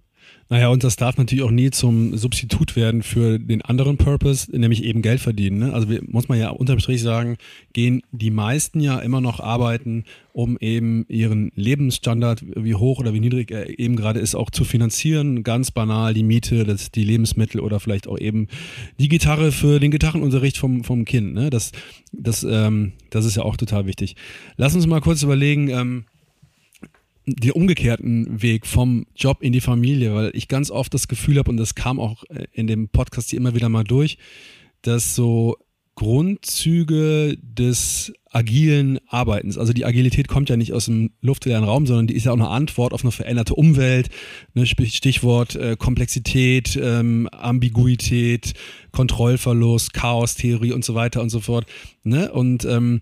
Naja, 0.47 0.67
und 0.67 0.83
das 0.83 0.95
darf 0.95 1.17
natürlich 1.17 1.43
auch 1.43 1.49
nie 1.51 1.71
zum 1.71 2.15
Substitut 2.15 2.75
werden 2.75 3.01
für 3.01 3.39
den 3.39 3.63
anderen 3.63 3.97
Purpose, 3.97 4.55
nämlich 4.55 4.83
eben 4.83 5.01
Geld 5.01 5.19
verdienen. 5.19 5.57
Ne? 5.57 5.73
Also 5.73 5.87
muss 6.07 6.29
man 6.29 6.39
ja 6.39 6.49
unterm 6.49 6.79
Strich 6.79 7.01
sagen, 7.01 7.37
gehen 7.73 8.03
die 8.11 8.29
meisten 8.29 8.79
ja 8.79 8.99
immer 8.99 9.21
noch 9.21 9.39
arbeiten, 9.39 10.03
um 10.33 10.55
eben 10.59 11.05
ihren 11.07 11.51
Lebensstandard, 11.55 12.43
wie 12.55 12.75
hoch 12.75 12.99
oder 12.99 13.11
wie 13.11 13.21
niedrig 13.21 13.49
er 13.49 13.79
eben 13.79 13.95
gerade 13.95 14.19
ist, 14.19 14.35
auch 14.35 14.51
zu 14.51 14.65
finanzieren. 14.65 15.41
Ganz 15.41 15.71
banal 15.71 16.13
die 16.13 16.23
Miete, 16.23 16.63
das, 16.63 16.91
die 16.91 17.03
Lebensmittel 17.03 17.59
oder 17.59 17.79
vielleicht 17.79 18.07
auch 18.07 18.19
eben 18.19 18.47
die 18.99 19.09
Gitarre 19.09 19.51
für 19.51 19.79
den 19.79 19.89
Gitarrenunterricht 19.89 20.57
vom, 20.57 20.83
vom 20.83 21.05
Kind. 21.05 21.33
Ne? 21.33 21.49
Das, 21.49 21.71
das, 22.11 22.43
ähm, 22.43 22.93
das 23.09 23.25
ist 23.25 23.35
ja 23.35 23.41
auch 23.41 23.57
total 23.57 23.87
wichtig. 23.87 24.15
Lass 24.57 24.75
uns 24.75 24.85
mal 24.85 25.01
kurz 25.01 25.23
überlegen, 25.23 25.69
ähm, 25.69 26.05
den 27.25 27.51
umgekehrten 27.51 28.41
Weg 28.41 28.65
vom 28.65 29.05
Job 29.15 29.41
in 29.41 29.53
die 29.53 29.61
Familie, 29.61 30.13
weil 30.13 30.31
ich 30.33 30.47
ganz 30.47 30.69
oft 30.71 30.93
das 30.93 31.07
Gefühl 31.07 31.37
habe, 31.37 31.51
und 31.51 31.57
das 31.57 31.75
kam 31.75 31.99
auch 31.99 32.23
äh, 32.29 32.45
in 32.51 32.67
dem 32.67 32.89
Podcast 32.89 33.29
hier 33.29 33.39
immer 33.39 33.55
wieder 33.55 33.69
mal 33.69 33.83
durch, 33.83 34.17
dass 34.81 35.15
so 35.15 35.57
Grundzüge 35.95 37.37
des 37.41 38.13
agilen 38.29 38.99
Arbeitens, 39.07 39.57
also 39.57 39.71
die 39.71 39.85
Agilität 39.85 40.27
kommt 40.27 40.49
ja 40.49 40.57
nicht 40.57 40.73
aus 40.73 40.85
dem 40.85 41.11
luftleeren 41.21 41.63
Raum, 41.63 41.87
sondern 41.87 42.07
die 42.07 42.15
ist 42.15 42.25
ja 42.25 42.33
auch 42.33 42.37
eine 42.37 42.49
Antwort 42.49 42.93
auf 42.93 43.03
eine 43.03 43.13
veränderte 43.13 43.55
Umwelt, 43.55 44.09
ne, 44.53 44.65
Stichwort 44.65 45.55
äh, 45.55 45.77
Komplexität, 45.77 46.77
ähm, 46.81 47.29
Ambiguität, 47.31 48.53
Kontrollverlust, 48.91 49.93
Chaostheorie 49.93 50.73
und 50.73 50.83
so 50.83 50.95
weiter 50.95 51.21
und 51.21 51.29
so 51.29 51.39
fort. 51.39 51.65
Ne? 52.03 52.29
Und 52.29 52.65
ähm, 52.65 52.99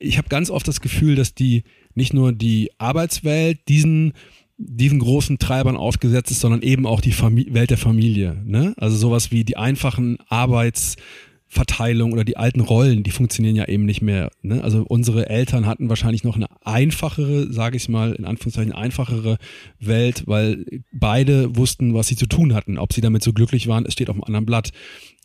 ich 0.00 0.18
habe 0.18 0.28
ganz 0.28 0.50
oft 0.50 0.66
das 0.66 0.80
Gefühl, 0.80 1.14
dass 1.14 1.34
die 1.34 1.62
nicht 1.94 2.14
nur 2.14 2.32
die 2.32 2.70
Arbeitswelt 2.78 3.68
diesen 3.68 4.12
diesen 4.56 5.00
großen 5.00 5.38
Treibern 5.38 5.76
ausgesetzt 5.76 6.30
ist, 6.30 6.40
sondern 6.40 6.62
eben 6.62 6.86
auch 6.86 7.00
die 7.00 7.12
Famili 7.12 7.52
Welt 7.54 7.70
der 7.70 7.78
Familie. 7.78 8.40
Ne? 8.44 8.74
Also 8.76 8.96
sowas 8.96 9.30
wie 9.30 9.44
die 9.44 9.56
einfachen 9.56 10.18
Arbeitsverteilung 10.28 12.12
oder 12.12 12.24
die 12.24 12.36
alten 12.36 12.60
Rollen, 12.60 13.02
die 13.02 13.10
funktionieren 13.10 13.56
ja 13.56 13.66
eben 13.66 13.84
nicht 13.84 14.00
mehr. 14.00 14.30
Ne? 14.42 14.62
Also 14.62 14.84
unsere 14.86 15.28
Eltern 15.28 15.66
hatten 15.66 15.88
wahrscheinlich 15.88 16.22
noch 16.22 16.36
eine 16.36 16.46
einfachere, 16.64 17.52
sage 17.52 17.76
ich 17.76 17.88
mal, 17.88 18.12
in 18.12 18.24
Anführungszeichen 18.24 18.72
einfachere 18.72 19.38
Welt, 19.80 20.22
weil 20.26 20.64
beide 20.92 21.56
wussten, 21.56 21.92
was 21.94 22.06
sie 22.06 22.16
zu 22.16 22.26
tun 22.26 22.54
hatten. 22.54 22.78
Ob 22.78 22.92
sie 22.92 23.00
damit 23.00 23.24
so 23.24 23.32
glücklich 23.32 23.66
waren, 23.66 23.86
es 23.86 23.92
steht 23.92 24.08
auf 24.08 24.14
einem 24.14 24.24
anderen 24.24 24.46
Blatt. 24.46 24.70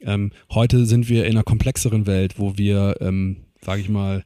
Ähm, 0.01 0.31
heute 0.49 0.85
sind 0.85 1.07
wir 1.07 1.25
in 1.25 1.31
einer 1.31 1.43
komplexeren 1.43 2.07
Welt, 2.07 2.39
wo 2.39 2.57
wir, 2.57 2.95
ähm, 2.99 3.37
sage 3.61 3.81
ich 3.81 3.89
mal, 3.89 4.23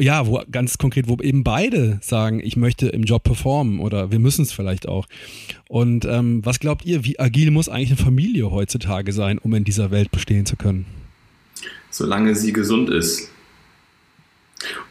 ja, 0.00 0.26
wo 0.26 0.40
ganz 0.50 0.78
konkret, 0.78 1.08
wo 1.08 1.16
eben 1.16 1.44
beide 1.44 1.98
sagen, 2.02 2.40
ich 2.42 2.56
möchte 2.56 2.88
im 2.88 3.02
Job 3.02 3.24
performen 3.24 3.80
oder 3.80 4.10
wir 4.10 4.18
müssen 4.18 4.42
es 4.42 4.52
vielleicht 4.52 4.88
auch. 4.88 5.06
Und 5.68 6.04
ähm, 6.04 6.44
was 6.44 6.60
glaubt 6.60 6.84
ihr, 6.84 7.04
wie 7.04 7.18
agil 7.18 7.50
muss 7.50 7.68
eigentlich 7.68 7.90
eine 7.90 7.98
Familie 7.98 8.50
heutzutage 8.50 9.12
sein, 9.12 9.38
um 9.38 9.54
in 9.54 9.64
dieser 9.64 9.90
Welt 9.90 10.10
bestehen 10.10 10.46
zu 10.46 10.56
können? 10.56 10.86
Solange 11.90 12.34
sie 12.34 12.52
gesund 12.52 12.90
ist. 12.90 13.30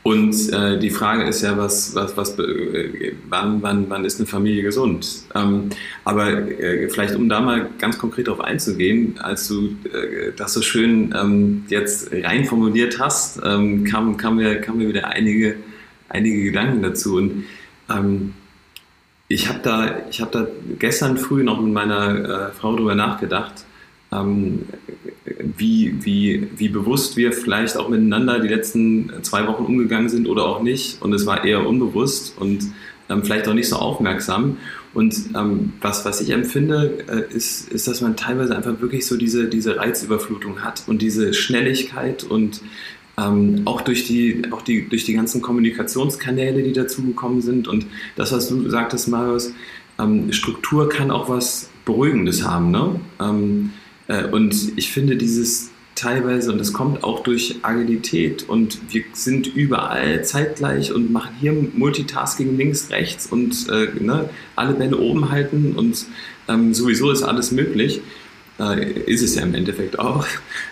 Und 0.04 0.54
äh, 0.54 0.80
die 0.80 0.90
Frage 0.90 1.24
ist 1.24 1.42
ja, 1.42 1.58
was, 1.58 1.94
was, 1.94 2.16
was, 2.16 2.40
äh, 2.40 3.14
wann, 3.28 3.62
wann, 3.62 3.90
wann 3.90 4.06
ist 4.06 4.20
eine 4.20 4.28
Familie 4.28 4.64
gesund? 4.64 5.24
Ähm, 5.36 5.70
aber 6.06 6.30
äh, 6.32 6.90
vielleicht, 6.90 7.16
um 7.16 7.28
da 7.28 7.42
mal 7.42 7.70
ganz 7.78 7.98
konkret 7.98 8.28
darauf 8.28 8.40
einzugehen, 8.40 9.20
als 9.20 9.48
du 9.50 9.76
äh, 9.92 10.32
das 10.36 10.54
so 10.54 10.62
schön 10.62 11.14
ähm, 11.20 11.66
jetzt 11.68 12.12
rein 12.14 12.46
formuliert 12.46 13.00
hast, 13.00 13.42
ähm, 13.44 13.84
kamen 13.84 14.16
kam 14.16 14.38
mir, 14.38 14.62
kam 14.62 14.78
mir 14.78 14.88
wieder 14.88 15.08
einige, 15.08 15.58
einige 16.08 16.44
Gedanken 16.44 16.82
dazu. 16.82 17.18
Und 17.18 17.44
ähm, 17.90 18.34
ich 19.28 19.50
habe 19.50 19.60
da, 19.62 19.98
hab 20.20 20.32
da 20.32 20.48
gestern 20.80 21.18
früh 21.18 21.44
noch 21.44 21.60
mit 21.60 21.74
meiner 21.74 22.50
äh, 22.50 22.54
Frau 22.54 22.78
drüber 22.78 22.96
nachgedacht, 22.96 23.66
ähm, 24.12 24.66
wie, 25.26 25.96
wie, 26.04 26.48
wie 26.56 26.70
bewusst 26.70 27.18
wir 27.18 27.34
vielleicht 27.34 27.78
auch 27.78 27.90
miteinander 27.90 28.40
die 28.40 28.48
letzten 28.48 29.12
zwei 29.22 29.46
Wochen 29.48 29.66
umgegangen 29.66 30.10
sind 30.10 30.28
oder 30.28 30.46
auch 30.46 30.62
nicht. 30.62 31.02
Und 31.02 31.14
es 31.14 31.26
war 31.26 31.44
eher 31.44 31.68
unbewusst 31.68 32.38
und 32.40 32.68
ähm, 33.10 33.24
vielleicht 33.24 33.48
auch 33.48 33.54
nicht 33.54 33.70
so 33.70 33.78
aufmerksam. 33.78 34.58
Und 34.94 35.16
ähm, 35.36 35.74
was, 35.82 36.06
was 36.06 36.22
ich 36.22 36.32
empfinde, 36.32 37.06
äh, 37.08 37.36
ist, 37.36 37.70
ist, 37.72 37.88
dass 37.88 38.02
man 38.02 38.16
teilweise 38.16 38.56
einfach 38.56 38.80
wirklich 38.82 39.06
so 39.06 39.18
diese, 39.18 39.48
diese 39.48 39.78
Reizüberflutung 39.78 40.64
hat 40.64 40.84
und 40.88 41.02
diese 41.02 41.34
Schnelligkeit 41.34 42.24
und 42.24 42.62
ähm, 43.20 43.64
auch, 43.66 43.82
durch 43.82 44.06
die, 44.06 44.44
auch 44.52 44.62
die, 44.62 44.88
durch 44.88 45.04
die 45.06 45.14
ganzen 45.14 45.42
Kommunikationskanäle, 45.42 46.64
die 46.64 46.74
dazugekommen 46.74 47.42
sind. 47.42 47.68
Und 47.68 47.86
das, 48.16 48.32
was 48.32 48.48
du 48.48 48.70
sagtest, 48.70 49.08
Marius, 49.08 49.54
ähm, 50.00 50.32
Struktur 50.32 50.88
kann 50.90 51.12
auch 51.12 51.30
was 51.30 51.70
Beruhigendes 51.86 52.44
haben. 52.44 52.72
Ne? 52.72 53.00
Äh, 54.08 54.26
und 54.26 54.74
ich 54.78 54.92
finde 54.92 55.16
dieses 55.16 55.70
teilweise, 55.98 56.52
und 56.52 56.60
das 56.60 56.74
kommt 56.74 57.04
auch 57.04 57.22
durch 57.22 57.56
Agilität 57.64 58.48
und 58.48 58.80
wir 58.94 59.04
sind 59.14 59.48
überall 59.48 60.24
zeitgleich 60.24 60.94
und 60.94 61.12
machen 61.12 61.32
hier 61.40 61.54
Multitasking 61.54 62.56
links, 62.56 62.92
rechts 62.92 63.28
und 63.28 63.68
äh, 63.70 63.88
ne, 64.00 64.30
alle 64.56 64.74
Bälle 64.74 64.98
oben 64.98 65.32
halten 65.32 65.74
und 65.76 66.06
ähm, 66.48 66.74
sowieso 66.74 67.12
ist 67.12 67.24
alles 67.24 67.52
möglich. 67.52 68.02
Äh, 68.60 68.92
ist 69.02 69.22
es 69.22 69.36
ja 69.36 69.44
im 69.44 69.54
Endeffekt 69.54 70.00
auch. 70.00 70.26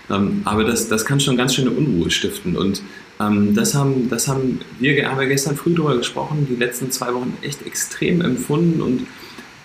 Ähm, 0.09 0.41
aber 0.45 0.63
das, 0.63 0.87
das 0.87 1.05
kann 1.05 1.19
schon 1.19 1.37
ganz 1.37 1.53
schöne 1.53 1.71
Unruhe 1.71 2.09
stiften. 2.09 2.55
Und 2.55 2.81
ähm, 3.19 3.53
das, 3.53 3.75
haben, 3.75 4.09
das 4.09 4.27
haben 4.27 4.59
wir 4.79 5.07
haben 5.07 5.19
wir 5.19 5.27
gestern 5.27 5.55
früh 5.55 5.73
darüber 5.73 5.97
gesprochen, 5.97 6.47
die 6.49 6.55
letzten 6.55 6.91
zwei 6.91 7.13
Wochen 7.13 7.37
echt 7.41 7.65
extrem 7.65 8.21
empfunden 8.21 8.81
und 8.81 9.05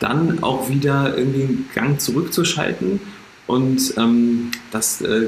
dann 0.00 0.42
auch 0.42 0.68
wieder 0.68 1.16
irgendwie 1.16 1.42
einen 1.42 1.68
Gang 1.74 2.00
zurückzuschalten 2.00 3.00
und 3.50 3.94
ähm, 3.96 4.52
das, 4.70 5.00
äh, 5.00 5.26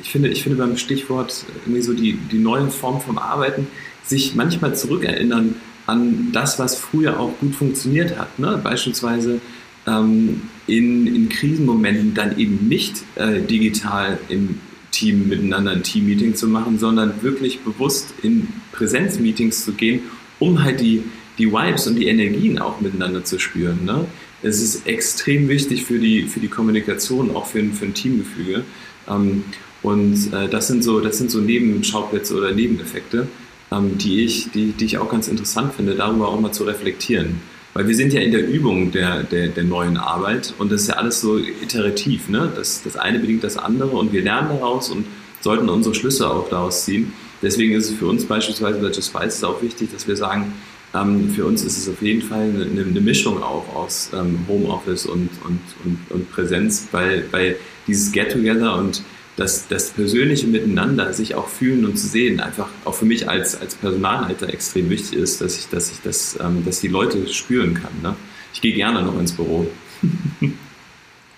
ich, 0.00 0.08
finde, 0.10 0.30
ich 0.30 0.42
finde 0.42 0.56
beim 0.56 0.78
Stichwort 0.78 1.44
irgendwie 1.66 1.82
so 1.82 1.92
die, 1.92 2.14
die 2.14 2.38
neue 2.38 2.70
Form 2.70 3.02
vom 3.02 3.18
Arbeiten, 3.18 3.66
sich 4.02 4.34
manchmal 4.34 4.74
zurückerinnern 4.74 5.56
an 5.86 6.30
das, 6.32 6.58
was 6.58 6.74
früher 6.74 7.20
auch 7.20 7.38
gut 7.40 7.54
funktioniert 7.54 8.18
hat. 8.18 8.38
Ne? 8.38 8.58
Beispielsweise 8.64 9.42
ähm, 9.86 10.40
in, 10.66 11.06
in 11.06 11.28
Krisenmomenten 11.28 12.14
dann 12.14 12.38
eben 12.38 12.66
nicht 12.66 13.02
äh, 13.16 13.42
digital 13.42 14.18
im 14.30 14.58
Team 14.90 15.28
miteinander 15.28 15.72
ein 15.72 15.82
Teammeeting 15.82 16.34
zu 16.36 16.48
machen, 16.48 16.78
sondern 16.78 17.22
wirklich 17.22 17.60
bewusst 17.60 18.14
in 18.22 18.48
Präsenzmeetings 18.72 19.66
zu 19.66 19.72
gehen, 19.72 20.00
um 20.38 20.64
halt 20.64 20.80
die, 20.80 21.02
die 21.36 21.52
Vibes 21.52 21.86
und 21.86 21.96
die 21.96 22.06
Energien 22.06 22.58
auch 22.58 22.80
miteinander 22.80 23.22
zu 23.22 23.38
spüren. 23.38 23.84
Ne? 23.84 24.06
Es 24.44 24.60
ist 24.60 24.86
extrem 24.86 25.48
wichtig 25.48 25.84
für 25.84 25.98
die, 25.98 26.24
für 26.24 26.40
die 26.40 26.48
Kommunikation, 26.48 27.34
auch 27.34 27.46
für, 27.46 27.60
ein, 27.60 27.72
für 27.72 27.86
ein 27.86 27.94
Teamgefüge. 27.94 28.64
Ähm, 29.08 29.44
und 29.82 30.32
äh, 30.32 30.48
das, 30.48 30.68
sind 30.68 30.84
so, 30.84 31.00
das 31.00 31.18
sind 31.18 31.30
so 31.30 31.40
Nebenschauplätze 31.40 32.36
oder 32.36 32.52
Nebeneffekte, 32.52 33.26
ähm, 33.72 33.98
die, 33.98 34.24
ich, 34.24 34.50
die, 34.52 34.72
die 34.72 34.84
ich 34.84 34.98
auch 34.98 35.10
ganz 35.10 35.28
interessant 35.28 35.74
finde, 35.74 35.94
darüber 35.94 36.28
auch 36.28 36.40
mal 36.40 36.52
zu 36.52 36.64
reflektieren. 36.64 37.40
Weil 37.72 37.88
wir 37.88 37.96
sind 37.96 38.12
ja 38.12 38.20
in 38.20 38.30
der 38.30 38.46
Übung 38.46 38.92
der, 38.92 39.24
der, 39.24 39.48
der 39.48 39.64
neuen 39.64 39.96
Arbeit 39.96 40.54
und 40.58 40.70
das 40.70 40.82
ist 40.82 40.88
ja 40.88 40.94
alles 40.94 41.20
so 41.20 41.38
iterativ. 41.38 42.28
Ne? 42.28 42.52
Das, 42.54 42.82
das 42.82 42.96
eine 42.96 43.18
bedingt 43.18 43.42
das 43.42 43.56
andere 43.56 43.96
und 43.96 44.12
wir 44.12 44.22
lernen 44.22 44.50
daraus 44.50 44.90
und 44.90 45.06
sollten 45.40 45.68
unsere 45.68 45.94
Schlüsse 45.94 46.30
auch 46.30 46.48
daraus 46.48 46.84
ziehen. 46.84 47.12
Deswegen 47.42 47.74
ist 47.74 47.90
es 47.90 47.96
für 47.96 48.06
uns 48.06 48.24
beispielsweise 48.24 48.78
bei 48.78 48.86
Just 48.86 49.08
Spice 49.08 49.42
auch 49.44 49.60
wichtig, 49.60 49.90
dass 49.92 50.06
wir 50.06 50.16
sagen, 50.16 50.54
ähm, 50.94 51.30
für 51.30 51.44
uns 51.44 51.64
ist 51.64 51.78
es 51.78 51.88
auf 51.88 52.00
jeden 52.02 52.22
Fall 52.22 52.42
eine, 52.42 52.84
eine 52.84 53.00
Mischung 53.00 53.42
auch 53.42 53.74
aus 53.74 54.10
ähm, 54.14 54.38
Homeoffice 54.48 55.06
und, 55.06 55.28
und, 55.44 55.60
und, 55.84 55.98
und, 56.10 56.30
Präsenz, 56.30 56.88
weil, 56.92 57.24
weil 57.32 57.56
dieses 57.86 58.12
Get-Together 58.12 58.76
und 58.76 59.02
das, 59.36 59.66
das 59.66 59.90
persönliche 59.90 60.46
Miteinander, 60.46 61.12
sich 61.12 61.34
auch 61.34 61.48
fühlen 61.48 61.84
und 61.84 61.96
zu 61.98 62.06
sehen, 62.06 62.38
einfach 62.38 62.68
auch 62.84 62.94
für 62.94 63.04
mich 63.04 63.28
als, 63.28 63.60
als 63.60 63.74
Personalleiter 63.74 64.48
extrem 64.48 64.88
wichtig 64.90 65.18
ist, 65.18 65.40
dass 65.40 65.58
ich, 65.58 65.68
dass 65.68 65.90
ich 65.90 65.98
das, 66.02 66.38
ähm, 66.40 66.64
dass 66.64 66.80
die 66.80 66.88
Leute 66.88 67.26
spüren 67.32 67.74
kann. 67.74 67.92
Ne? 68.02 68.14
Ich 68.52 68.60
gehe 68.60 68.74
gerne 68.74 69.02
noch 69.02 69.18
ins 69.18 69.32
Büro. 69.32 69.66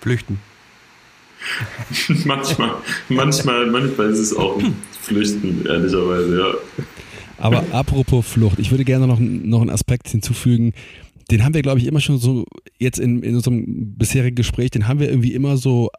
Flüchten. 0.01 0.39
manchmal, 2.25 2.75
manchmal, 3.09 3.67
manchmal 3.67 4.11
ist 4.11 4.19
es 4.19 4.35
auch 4.35 4.59
ein 4.59 4.75
Flüchten, 5.01 5.65
ehrlicherweise, 5.65 6.39
ja. 6.39 6.83
Aber 7.37 7.63
apropos 7.71 8.25
Flucht, 8.25 8.59
ich 8.59 8.71
würde 8.71 8.85
gerne 8.85 9.07
noch, 9.07 9.19
noch 9.19 9.61
einen 9.61 9.69
Aspekt 9.69 10.09
hinzufügen. 10.09 10.73
Den 11.29 11.43
haben 11.43 11.53
wir, 11.53 11.61
glaube 11.61 11.79
ich, 11.79 11.87
immer 11.87 11.99
schon 11.99 12.19
so, 12.19 12.45
jetzt 12.79 12.99
in, 12.99 13.21
in 13.21 13.35
unserem 13.35 13.95
bisherigen 13.97 14.35
Gespräch, 14.35 14.71
den 14.71 14.87
haben 14.87 15.01
wir 15.01 15.09
irgendwie 15.09 15.33
immer 15.33 15.57
so 15.57 15.89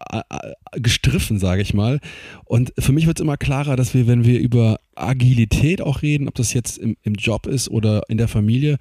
gestriffen, 0.72 1.38
sage 1.38 1.60
ich 1.60 1.74
mal. 1.74 2.00
Und 2.46 2.72
für 2.78 2.92
mich 2.92 3.06
wird 3.06 3.18
es 3.18 3.22
immer 3.22 3.36
klarer, 3.36 3.76
dass 3.76 3.92
wir, 3.92 4.06
wenn 4.06 4.24
wir 4.24 4.40
über 4.40 4.80
Agilität 4.94 5.82
auch 5.82 6.00
reden, 6.00 6.28
ob 6.28 6.34
das 6.34 6.54
jetzt 6.54 6.78
im, 6.78 6.96
im 7.02 7.14
Job 7.14 7.46
ist 7.46 7.68
oder 7.70 8.02
in 8.08 8.16
der 8.16 8.28
Familie, 8.28 8.78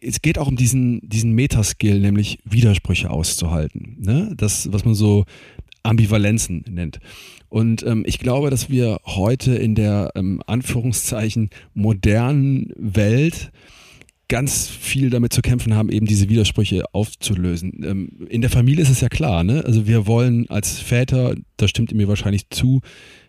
es 0.00 0.22
geht 0.22 0.38
auch 0.38 0.46
um 0.46 0.56
diesen, 0.56 1.00
diesen 1.02 1.32
Metaskill, 1.32 1.98
nämlich 1.98 2.38
Widersprüche 2.44 3.10
auszuhalten. 3.10 3.96
Ne? 3.98 4.32
Das, 4.36 4.72
was 4.72 4.84
man 4.84 4.94
so 4.94 5.24
Ambivalenzen 5.82 6.64
nennt. 6.68 7.00
Und 7.48 7.84
ähm, 7.84 8.04
ich 8.06 8.18
glaube, 8.18 8.50
dass 8.50 8.70
wir 8.70 8.98
heute 9.04 9.54
in 9.54 9.74
der 9.74 10.12
ähm, 10.14 10.42
Anführungszeichen 10.46 11.50
modernen 11.74 12.72
Welt 12.76 13.50
ganz 14.28 14.68
viel 14.68 15.10
damit 15.10 15.32
zu 15.32 15.40
kämpfen 15.40 15.74
haben, 15.74 15.88
eben 15.88 16.06
diese 16.06 16.28
Widersprüche 16.28 16.84
aufzulösen. 16.92 17.84
Ähm, 17.84 18.26
in 18.28 18.40
der 18.40 18.50
Familie 18.50 18.82
ist 18.82 18.90
es 18.90 19.00
ja 19.00 19.08
klar, 19.08 19.44
ne? 19.44 19.64
Also 19.64 19.86
wir 19.86 20.06
wollen 20.06 20.50
als 20.50 20.80
Väter, 20.80 21.36
da 21.56 21.68
stimmt 21.68 21.92
ihr 21.92 21.96
mir 21.96 22.08
wahrscheinlich 22.08 22.50
zu, 22.50 22.80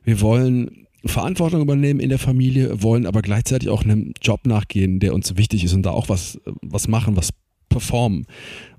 wir 0.03 0.21
wollen 0.21 0.88
Verantwortung 1.06 1.62
übernehmen 1.62 1.99
in 1.99 2.10
der 2.10 2.19
Familie, 2.19 2.82
wollen 2.82 3.06
aber 3.06 3.21
gleichzeitig 3.21 3.69
auch 3.69 3.84
einem 3.84 4.13
Job 4.21 4.47
nachgehen, 4.47 4.99
der 4.99 5.13
uns 5.13 5.38
wichtig 5.38 5.63
ist 5.63 5.73
und 5.73 5.84
da 5.84 5.91
auch 5.91 6.10
was, 6.10 6.39
was 6.62 6.88
machen, 6.88 7.15
was 7.15 7.30
performen. 7.69 8.25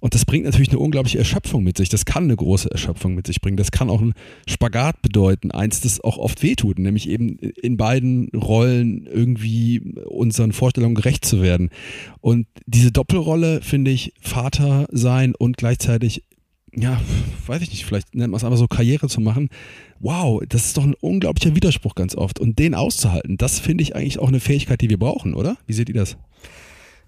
Und 0.00 0.14
das 0.14 0.24
bringt 0.24 0.44
natürlich 0.44 0.70
eine 0.70 0.78
unglaubliche 0.78 1.18
Erschöpfung 1.18 1.64
mit 1.64 1.76
sich. 1.76 1.88
Das 1.88 2.04
kann 2.04 2.24
eine 2.24 2.36
große 2.36 2.70
Erschöpfung 2.70 3.14
mit 3.14 3.26
sich 3.26 3.40
bringen. 3.40 3.56
Das 3.56 3.70
kann 3.70 3.90
auch 3.90 4.00
ein 4.00 4.14
Spagat 4.48 5.02
bedeuten. 5.02 5.50
Eins, 5.50 5.80
das 5.80 6.00
auch 6.00 6.18
oft 6.18 6.42
wehtut, 6.42 6.78
nämlich 6.78 7.08
eben 7.08 7.38
in 7.38 7.76
beiden 7.76 8.28
Rollen 8.28 9.06
irgendwie 9.06 9.80
unseren 10.06 10.52
Vorstellungen 10.52 10.94
gerecht 10.94 11.24
zu 11.24 11.42
werden. 11.42 11.70
Und 12.20 12.46
diese 12.66 12.92
Doppelrolle, 12.92 13.60
finde 13.62 13.90
ich, 13.90 14.12
Vater 14.20 14.86
sein 14.90 15.34
und 15.34 15.56
gleichzeitig, 15.56 16.24
ja, 16.74 17.00
weiß 17.46 17.62
ich 17.62 17.70
nicht, 17.70 17.84
vielleicht 17.84 18.14
nennt 18.14 18.30
man 18.30 18.38
es 18.38 18.44
einfach 18.44 18.58
so 18.58 18.68
Karriere 18.68 19.08
zu 19.08 19.20
machen. 19.20 19.48
Wow, 20.00 20.42
das 20.48 20.66
ist 20.66 20.76
doch 20.76 20.84
ein 20.84 20.94
unglaublicher 20.94 21.56
Widerspruch 21.56 21.94
ganz 21.94 22.14
oft. 22.14 22.38
Und 22.38 22.58
den 22.58 22.74
auszuhalten, 22.74 23.36
das 23.36 23.58
finde 23.58 23.82
ich 23.82 23.96
eigentlich 23.96 24.18
auch 24.18 24.28
eine 24.28 24.40
Fähigkeit, 24.40 24.80
die 24.80 24.90
wir 24.90 24.98
brauchen, 24.98 25.34
oder? 25.34 25.56
Wie 25.66 25.72
seht 25.72 25.88
ihr 25.88 25.94
das? 25.94 26.16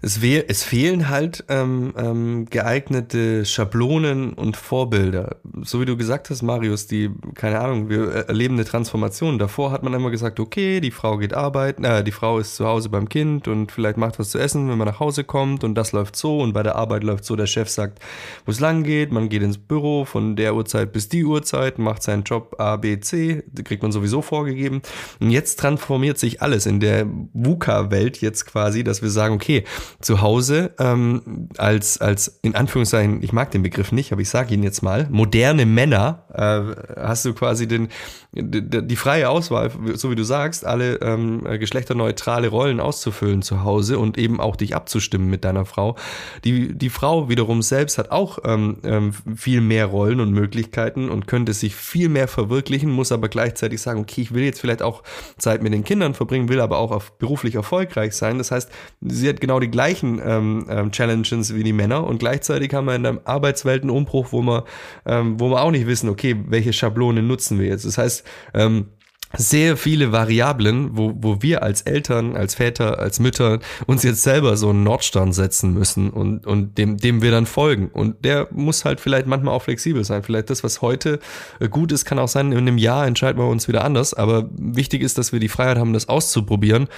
Es, 0.02 0.18
es 0.22 0.64
fehlen 0.64 1.10
halt 1.10 1.44
ähm, 1.48 1.92
ähm, 1.96 2.46
geeignete 2.48 3.44
Schablonen 3.44 4.32
und 4.32 4.56
Vorbilder. 4.56 5.36
So 5.62 5.80
wie 5.80 5.84
du 5.84 5.96
gesagt 5.98 6.30
hast, 6.30 6.40
Marius, 6.40 6.86
die, 6.86 7.10
keine 7.34 7.60
Ahnung, 7.60 7.90
wir 7.90 8.26
erleben 8.28 8.54
eine 8.54 8.64
Transformation. 8.64 9.38
Davor 9.38 9.72
hat 9.72 9.82
man 9.82 9.92
immer 9.92 10.10
gesagt, 10.10 10.40
okay, 10.40 10.80
die 10.80 10.90
Frau 10.90 11.18
geht 11.18 11.34
arbeiten, 11.34 11.84
äh, 11.84 12.02
die 12.02 12.12
Frau 12.12 12.38
ist 12.38 12.56
zu 12.56 12.66
Hause 12.66 12.88
beim 12.88 13.10
Kind 13.10 13.46
und 13.46 13.72
vielleicht 13.72 13.98
macht 13.98 14.18
was 14.18 14.30
zu 14.30 14.38
essen, 14.38 14.70
wenn 14.70 14.78
man 14.78 14.88
nach 14.88 15.00
Hause 15.00 15.22
kommt 15.22 15.64
und 15.64 15.74
das 15.74 15.92
läuft 15.92 16.16
so 16.16 16.40
und 16.40 16.54
bei 16.54 16.62
der 16.62 16.76
Arbeit 16.76 17.04
läuft 17.04 17.26
so, 17.26 17.36
der 17.36 17.46
Chef 17.46 17.68
sagt, 17.68 17.98
wo 18.46 18.52
es 18.52 18.60
lang 18.60 18.84
geht, 18.84 19.12
man 19.12 19.28
geht 19.28 19.42
ins 19.42 19.58
Büro 19.58 20.06
von 20.06 20.34
der 20.34 20.54
Uhrzeit 20.54 20.92
bis 20.92 21.10
die 21.10 21.26
Uhrzeit, 21.26 21.78
macht 21.78 22.02
seinen 22.02 22.22
Job 22.22 22.56
A, 22.58 22.76
B, 22.76 23.00
C, 23.00 23.42
kriegt 23.64 23.82
man 23.82 23.92
sowieso 23.92 24.22
vorgegeben. 24.22 24.80
Und 25.20 25.30
jetzt 25.30 25.58
transformiert 25.60 26.18
sich 26.18 26.40
alles 26.40 26.64
in 26.64 26.80
der 26.80 27.06
VUCA-Welt 27.34 28.20
jetzt 28.22 28.46
quasi, 28.46 28.82
dass 28.82 29.02
wir 29.02 29.10
sagen, 29.10 29.34
okay, 29.34 29.64
zu 30.00 30.20
Hause 30.20 30.72
ähm, 30.78 31.48
als, 31.56 32.00
als, 32.00 32.38
in 32.42 32.54
Anführungszeichen, 32.54 33.22
ich 33.22 33.32
mag 33.32 33.50
den 33.50 33.62
Begriff 33.62 33.92
nicht, 33.92 34.12
aber 34.12 34.22
ich 34.22 34.30
sage 34.30 34.54
ihn 34.54 34.62
jetzt 34.62 34.82
mal, 34.82 35.08
moderne 35.10 35.66
Männer, 35.66 36.24
äh, 36.32 37.00
hast 37.00 37.24
du 37.24 37.34
quasi 37.34 37.66
den, 37.66 37.88
die, 38.32 38.86
die, 38.86 38.96
freie 38.96 39.28
Auswahl, 39.28 39.72
so 39.94 40.10
wie 40.10 40.14
du 40.14 40.22
sagst, 40.22 40.64
alle 40.64 40.96
ähm, 40.96 41.42
geschlechterneutrale 41.58 42.48
Rollen 42.48 42.78
auszufüllen 42.78 43.42
zu 43.42 43.64
Hause 43.64 43.98
und 43.98 44.18
eben 44.18 44.40
auch 44.40 44.56
dich 44.56 44.76
abzustimmen 44.76 45.28
mit 45.28 45.44
deiner 45.44 45.64
Frau. 45.64 45.96
Die, 46.44 46.76
die 46.76 46.90
Frau 46.90 47.28
wiederum 47.28 47.62
selbst 47.62 47.98
hat 47.98 48.12
auch 48.12 48.38
ähm, 48.44 48.78
ähm, 48.84 49.12
viel 49.34 49.60
mehr 49.60 49.86
Rollen 49.86 50.20
und 50.20 50.32
Möglichkeiten 50.32 51.08
und 51.08 51.26
könnte 51.26 51.52
sich 51.52 51.74
viel 51.74 52.08
mehr 52.08 52.28
verwirklichen, 52.28 52.90
muss 52.90 53.10
aber 53.10 53.28
gleichzeitig 53.28 53.80
sagen, 53.80 54.00
okay, 54.00 54.20
ich 54.20 54.32
will 54.32 54.44
jetzt 54.44 54.60
vielleicht 54.60 54.82
auch 54.82 55.02
Zeit 55.38 55.62
mit 55.62 55.72
den 55.72 55.84
Kindern 55.84 56.14
verbringen, 56.14 56.48
will 56.48 56.60
aber 56.60 56.78
auch 56.78 56.92
auf, 56.92 57.18
beruflich 57.18 57.56
erfolgreich 57.56 58.14
sein. 58.14 58.38
Das 58.38 58.50
heißt, 58.50 58.70
sie 59.00 59.28
hat 59.28 59.40
genau 59.40 59.58
die 59.58 59.70
gleichen 59.80 60.20
ähm, 60.22 60.66
ähm, 60.68 60.90
Challenges 60.92 61.54
wie 61.54 61.62
die 61.62 61.72
Männer 61.72 62.04
und 62.04 62.18
gleichzeitig 62.18 62.74
haben 62.74 62.84
wir 62.84 62.96
in 62.96 63.02
der 63.02 63.22
Arbeitswelt 63.24 63.80
einen 63.80 63.88
Umbruch, 63.88 64.26
wo 64.30 64.42
wir, 64.42 64.66
ähm, 65.06 65.40
wo 65.40 65.48
wir 65.48 65.62
auch 65.62 65.70
nicht 65.70 65.86
wissen, 65.86 66.10
okay, 66.10 66.36
welche 66.48 66.74
Schablone 66.74 67.22
nutzen 67.22 67.58
wir 67.58 67.68
jetzt. 67.68 67.86
Das 67.86 67.96
heißt, 67.96 68.26
ähm, 68.52 68.88
sehr 69.36 69.76
viele 69.76 70.10
Variablen, 70.10 70.96
wo, 70.96 71.12
wo 71.16 71.40
wir 71.40 71.62
als 71.62 71.82
Eltern, 71.82 72.36
als 72.36 72.56
Väter, 72.56 72.98
als 72.98 73.20
Mütter 73.20 73.60
uns 73.86 74.02
jetzt 74.02 74.22
selber 74.22 74.56
so 74.56 74.70
einen 74.70 74.82
Nordstern 74.82 75.32
setzen 75.32 75.72
müssen 75.72 76.10
und, 76.10 76.46
und 76.46 76.78
dem, 76.78 76.96
dem 76.96 77.22
wir 77.22 77.30
dann 77.30 77.46
folgen. 77.46 77.88
Und 77.88 78.24
der 78.24 78.48
muss 78.50 78.84
halt 78.84 79.00
vielleicht 79.00 79.26
manchmal 79.26 79.54
auch 79.54 79.62
flexibel 79.62 80.04
sein. 80.04 80.24
Vielleicht 80.24 80.50
das, 80.50 80.64
was 80.64 80.82
heute 80.82 81.20
äh, 81.60 81.68
gut 81.68 81.92
ist, 81.92 82.04
kann 82.04 82.18
auch 82.18 82.28
sein, 82.28 82.50
in 82.50 82.58
einem 82.58 82.78
Jahr 82.78 83.06
entscheiden 83.06 83.40
wir 83.40 83.46
uns 83.46 83.68
wieder 83.68 83.84
anders. 83.84 84.14
Aber 84.14 84.48
wichtig 84.56 85.02
ist, 85.02 85.16
dass 85.16 85.32
wir 85.32 85.38
die 85.38 85.48
Freiheit 85.48 85.78
haben, 85.78 85.92
das 85.92 86.08
auszuprobieren, 86.08 86.88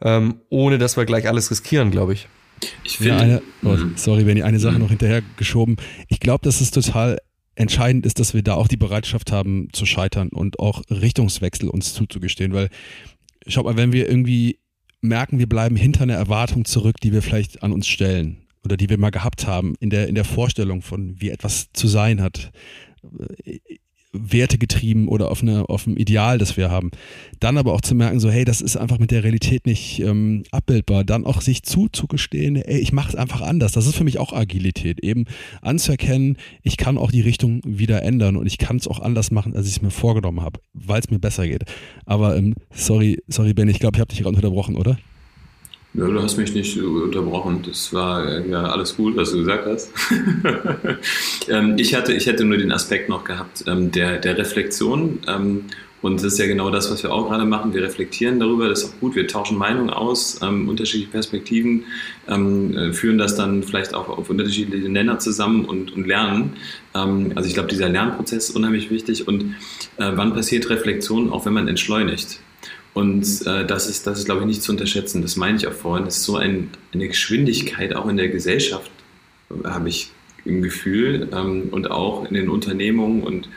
ähm, 0.00 0.36
ohne 0.48 0.78
dass 0.78 0.96
wir 0.96 1.04
gleich 1.06 1.28
alles 1.28 1.50
riskieren, 1.50 1.90
glaube 1.90 2.12
ich. 2.12 2.28
Ich 2.84 2.98
finde, 2.98 3.12
ja, 3.12 3.18
eine, 3.18 3.42
oh, 3.64 3.68
mhm. 3.68 3.94
sorry, 3.96 4.26
wenn 4.26 4.36
ich 4.36 4.44
eine 4.44 4.60
Sache 4.60 4.74
mhm. 4.74 4.82
noch 4.82 4.90
hinterher 4.90 5.22
geschoben. 5.36 5.76
Ich 6.08 6.20
glaube, 6.20 6.40
das 6.44 6.60
ist 6.60 6.74
total 6.74 7.18
entscheidend 7.60 8.06
ist, 8.06 8.18
dass 8.18 8.32
wir 8.32 8.42
da 8.42 8.54
auch 8.54 8.68
die 8.68 8.78
Bereitschaft 8.78 9.30
haben 9.30 9.68
zu 9.72 9.84
scheitern 9.84 10.30
und 10.30 10.58
auch 10.58 10.82
Richtungswechsel 10.88 11.68
uns 11.68 11.92
zuzugestehen, 11.92 12.54
weil 12.54 12.70
schaut 13.46 13.64
mal, 13.64 13.76
wenn 13.76 13.92
wir 13.92 14.08
irgendwie 14.08 14.58
merken, 15.02 15.38
wir 15.38 15.48
bleiben 15.48 15.76
hinter 15.76 16.02
einer 16.02 16.14
Erwartung 16.14 16.64
zurück, 16.64 16.96
die 17.02 17.12
wir 17.12 17.22
vielleicht 17.22 17.62
an 17.62 17.72
uns 17.72 17.86
stellen 17.86 18.38
oder 18.64 18.76
die 18.76 18.88
wir 18.88 18.98
mal 18.98 19.10
gehabt 19.10 19.46
haben 19.46 19.74
in 19.78 19.90
der, 19.90 20.08
in 20.08 20.14
der 20.14 20.24
Vorstellung 20.24 20.80
von, 20.80 21.20
wie 21.20 21.30
etwas 21.30 21.68
zu 21.72 21.86
sein 21.86 22.22
hat, 22.22 22.50
Werte 24.12 24.58
getrieben 24.58 25.08
oder 25.08 25.30
auf, 25.30 25.42
eine, 25.42 25.68
auf 25.68 25.86
ein 25.86 25.96
Ideal, 25.96 26.38
das 26.38 26.56
wir 26.56 26.70
haben. 26.70 26.90
Dann 27.38 27.58
aber 27.58 27.72
auch 27.72 27.80
zu 27.80 27.94
merken, 27.94 28.18
so, 28.18 28.30
hey, 28.30 28.44
das 28.44 28.60
ist 28.60 28.76
einfach 28.76 28.98
mit 28.98 29.10
der 29.10 29.22
Realität 29.22 29.66
nicht 29.66 30.00
ähm, 30.00 30.42
abbildbar. 30.50 31.04
Dann 31.04 31.24
auch 31.24 31.40
sich 31.40 31.62
zuzugestehen, 31.62 32.56
ey, 32.56 32.78
ich 32.78 32.92
mache 32.92 33.10
es 33.10 33.14
einfach 33.14 33.40
anders. 33.40 33.72
Das 33.72 33.86
ist 33.86 33.96
für 33.96 34.04
mich 34.04 34.18
auch 34.18 34.32
Agilität. 34.32 35.00
Eben 35.00 35.26
anzuerkennen, 35.62 36.36
ich 36.62 36.76
kann 36.76 36.98
auch 36.98 37.12
die 37.12 37.20
Richtung 37.20 37.60
wieder 37.64 38.02
ändern 38.02 38.36
und 38.36 38.46
ich 38.46 38.58
kann 38.58 38.76
es 38.76 38.88
auch 38.88 39.00
anders 39.00 39.30
machen, 39.30 39.54
als 39.54 39.66
ich 39.66 39.76
es 39.76 39.82
mir 39.82 39.90
vorgenommen 39.90 40.40
habe, 40.40 40.60
weil 40.72 41.00
es 41.00 41.10
mir 41.10 41.20
besser 41.20 41.46
geht. 41.46 41.64
Aber 42.04 42.36
ähm, 42.36 42.54
sorry, 42.74 43.22
sorry, 43.28 43.54
Ben, 43.54 43.68
ich 43.68 43.78
glaube, 43.78 43.96
ich 43.96 44.00
habe 44.00 44.08
dich 44.08 44.22
gerade 44.22 44.34
unterbrochen, 44.34 44.76
oder? 44.76 44.98
Ja, 45.92 46.06
du 46.06 46.22
hast 46.22 46.36
mich 46.36 46.54
nicht 46.54 46.80
unterbrochen. 46.80 47.62
Das 47.66 47.92
war 47.92 48.46
ja 48.46 48.62
alles 48.62 48.96
gut, 48.96 49.16
was 49.16 49.32
du 49.32 49.38
gesagt 49.38 49.66
hast. 49.66 49.90
ähm, 51.48 51.74
ich, 51.78 51.96
hatte, 51.96 52.12
ich 52.12 52.26
hätte 52.26 52.44
nur 52.44 52.58
den 52.58 52.70
Aspekt 52.70 53.08
noch 53.08 53.24
gehabt 53.24 53.64
ähm, 53.66 53.90
der, 53.90 54.18
der 54.18 54.38
Reflexion. 54.38 55.18
Ähm, 55.26 55.64
und 56.00 56.16
das 56.16 56.32
ist 56.32 56.38
ja 56.38 56.46
genau 56.46 56.70
das, 56.70 56.90
was 56.90 57.02
wir 57.02 57.12
auch 57.12 57.28
gerade 57.28 57.44
machen. 57.44 57.74
Wir 57.74 57.82
reflektieren 57.82 58.38
darüber, 58.38 58.68
das 58.68 58.84
ist 58.84 58.88
auch 58.90 59.00
gut. 59.00 59.16
Wir 59.16 59.26
tauschen 59.26 59.58
Meinungen 59.58 59.90
aus, 59.90 60.38
unterschiedliche 60.38 61.10
Perspektiven, 61.10 61.84
äh, 62.26 62.92
führen 62.94 63.18
das 63.18 63.36
dann 63.36 63.62
vielleicht 63.62 63.92
auch 63.92 64.08
auf 64.08 64.30
unterschiedliche 64.30 64.88
Nenner 64.88 65.18
zusammen 65.18 65.66
und, 65.66 65.92
und 65.92 66.06
lernen. 66.06 66.54
Also 66.94 67.46
ich 67.46 67.52
glaube, 67.52 67.68
dieser 67.68 67.90
Lernprozess 67.90 68.48
ist 68.48 68.56
unheimlich 68.56 68.90
wichtig. 68.90 69.28
Und 69.28 69.56
äh, 69.98 70.12
wann 70.14 70.32
passiert 70.32 70.70
Reflexion, 70.70 71.30
auch 71.30 71.44
wenn 71.44 71.52
man 71.52 71.68
entschleunigt? 71.68 72.40
Und 72.92 73.46
äh, 73.46 73.64
das 73.66 73.88
ist, 73.88 74.06
das 74.06 74.18
ist, 74.18 74.24
glaube 74.24 74.40
ich, 74.40 74.46
nicht 74.46 74.62
zu 74.62 74.72
unterschätzen. 74.72 75.22
Das 75.22 75.36
meine 75.36 75.56
ich 75.56 75.66
auch 75.66 75.72
vorhin. 75.72 76.06
Es 76.06 76.18
ist 76.18 76.24
so 76.24 76.36
ein, 76.36 76.70
eine 76.92 77.08
Geschwindigkeit 77.08 77.94
auch 77.94 78.08
in 78.08 78.16
der 78.16 78.28
Gesellschaft, 78.28 78.90
habe 79.64 79.88
ich 79.88 80.10
im 80.44 80.62
Gefühl, 80.62 81.28
ähm, 81.32 81.68
und 81.70 81.90
auch 81.90 82.24
in 82.26 82.34
den 82.34 82.48
Unternehmungen. 82.48 83.22
Und 83.22 83.48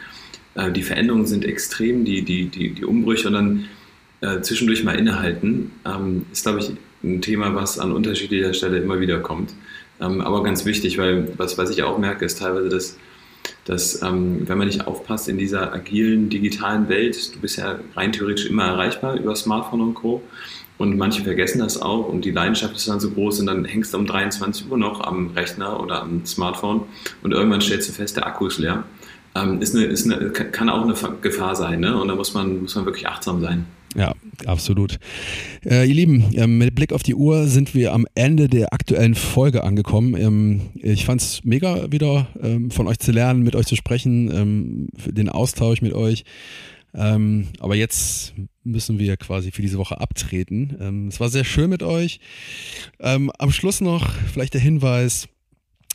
äh, 0.56 0.72
die 0.72 0.84
Veränderungen 0.84 1.26
sind 1.26 1.46
extrem, 1.46 2.06
die, 2.06 2.22
die, 2.24 2.46
die, 2.46 2.70
die 2.70 2.86
Umbrüche 2.86 3.28
und 3.28 3.34
dann 3.34 3.66
äh, 4.22 4.42
zwischendurch 4.42 4.84
mal 4.84 4.98
innehalten, 4.98 5.72
ähm, 5.86 6.26
ist, 6.32 6.44
glaube 6.44 6.60
ich, 6.60 6.72
ein 7.04 7.22
Thema, 7.22 7.56
was 7.56 7.80
an 7.80 7.92
unterschiedlicher 7.92 8.54
Stelle 8.54 8.78
immer 8.78 9.00
wieder 9.00 9.20
kommt. 9.20 9.54
Ähm, 10.00 10.22
aber 10.22 10.44
ganz 10.44 10.66
wichtig, 10.66 10.98
weil 10.98 11.28
was, 11.38 11.58
was 11.58 11.70
ich 11.70 11.84
auch 11.84 11.98
merke, 11.98 12.26
ist 12.26 12.40
teilweise, 12.40 12.70
dass 12.70 12.98
dass 13.66 14.02
ähm, 14.02 14.48
wenn 14.48 14.58
man 14.58 14.68
nicht 14.68 14.88
aufpasst 14.88 15.30
in 15.30 15.38
dieser 15.38 15.74
agilen 15.74 16.30
digitalen 16.30 16.90
Welt, 16.90 17.34
du 17.36 17.40
bist 17.40 17.58
ja 17.58 17.80
rein 17.96 18.12
theoretisch 18.12 18.48
immer 18.48 18.66
erreichbar 18.66 19.16
über 19.16 19.36
Smartphone 19.36 19.82
und 19.82 19.94
Co. 19.94 20.22
Und 20.78 20.98
manche 20.98 21.24
vergessen 21.24 21.60
das 21.60 21.82
auch 21.82 22.10
und 22.10 22.26
die 22.26 22.32
Leidenschaft 22.32 22.76
ist 22.76 22.90
dann 22.90 23.00
so 23.00 23.12
groß 23.12 23.42
und 23.42 23.46
dann 23.46 23.64
hängst 23.64 23.94
du 23.94 23.98
um 24.00 24.08
23 24.08 24.70
Uhr 24.70 24.78
noch 24.78 25.02
am 25.02 25.32
Rechner 25.36 25.80
oder 25.80 26.02
am 26.02 26.26
Smartphone 26.26 26.82
und 27.22 27.32
irgendwann 27.32 27.62
stellst 27.62 27.90
du 27.90 27.94
fest, 27.94 28.18
der 28.18 28.26
Akku 28.26 28.48
ist 28.48 28.58
leer. 28.58 28.84
Ähm, 29.36 29.62
ist 29.62 29.76
eine, 29.76 29.86
ist 29.86 30.06
eine, 30.06 30.32
kann 30.32 30.70
auch 30.70 30.84
eine 30.84 30.96
Gefahr 31.22 31.56
sein 31.56 31.80
ne? 31.80 31.96
und 31.96 32.08
da 32.08 32.16
muss 32.16 32.34
man, 32.34 32.64
muss 32.64 32.76
man 32.76 32.86
wirklich 32.86 33.08
achtsam 33.08 33.42
sein. 33.42 33.66
Ja, 33.96 34.16
absolut. 34.46 35.00
Äh, 35.64 35.88
ihr 35.88 35.94
Lieben, 35.94 36.26
ähm, 36.34 36.58
mit 36.58 36.74
Blick 36.74 36.94
auf 36.94 37.04
die 37.04 37.14
Uhr 37.14 37.48
sind 37.48 37.76
wir 37.76 37.94
am 37.94 38.08
Ende 38.16 38.48
der 38.48 38.74
aktuellen 38.74 39.14
Folge 39.14 39.64
angekommen. 39.64 40.16
Ähm, 40.16 40.62
ich 40.76 41.06
fand 41.06 41.22
es 41.22 41.44
mega 41.44 41.92
wieder 41.92 42.28
ähm, 42.42 42.72
von 42.72 42.88
euch 42.88 42.98
zu 43.00 43.12
lernen, 43.12 43.44
mit 43.44 43.56
euch 43.56 43.68
zu 43.68 43.76
sprechen, 43.76 44.32
ähm, 44.34 44.88
den 45.06 45.30
Austausch 45.30 45.82
mit 45.82 45.94
euch. 45.94 46.24
Ähm, 46.96 47.50
aber 47.60 47.76
jetzt 47.76 48.34
müssen 48.64 48.98
wir 48.98 49.16
quasi 49.18 49.52
für 49.52 49.62
diese 49.62 49.78
Woche 49.78 50.00
abtreten. 50.00 50.76
Ähm, 50.80 51.08
es 51.10 51.20
war 51.20 51.30
sehr 51.30 51.44
schön 51.44 51.70
mit 51.70 51.84
euch. 51.84 52.20
am 53.00 53.52
Schluss 53.52 53.82
noch 53.82 54.12
vielleicht 54.32 54.54
der 54.54 54.62
Hinweis, 54.62 55.28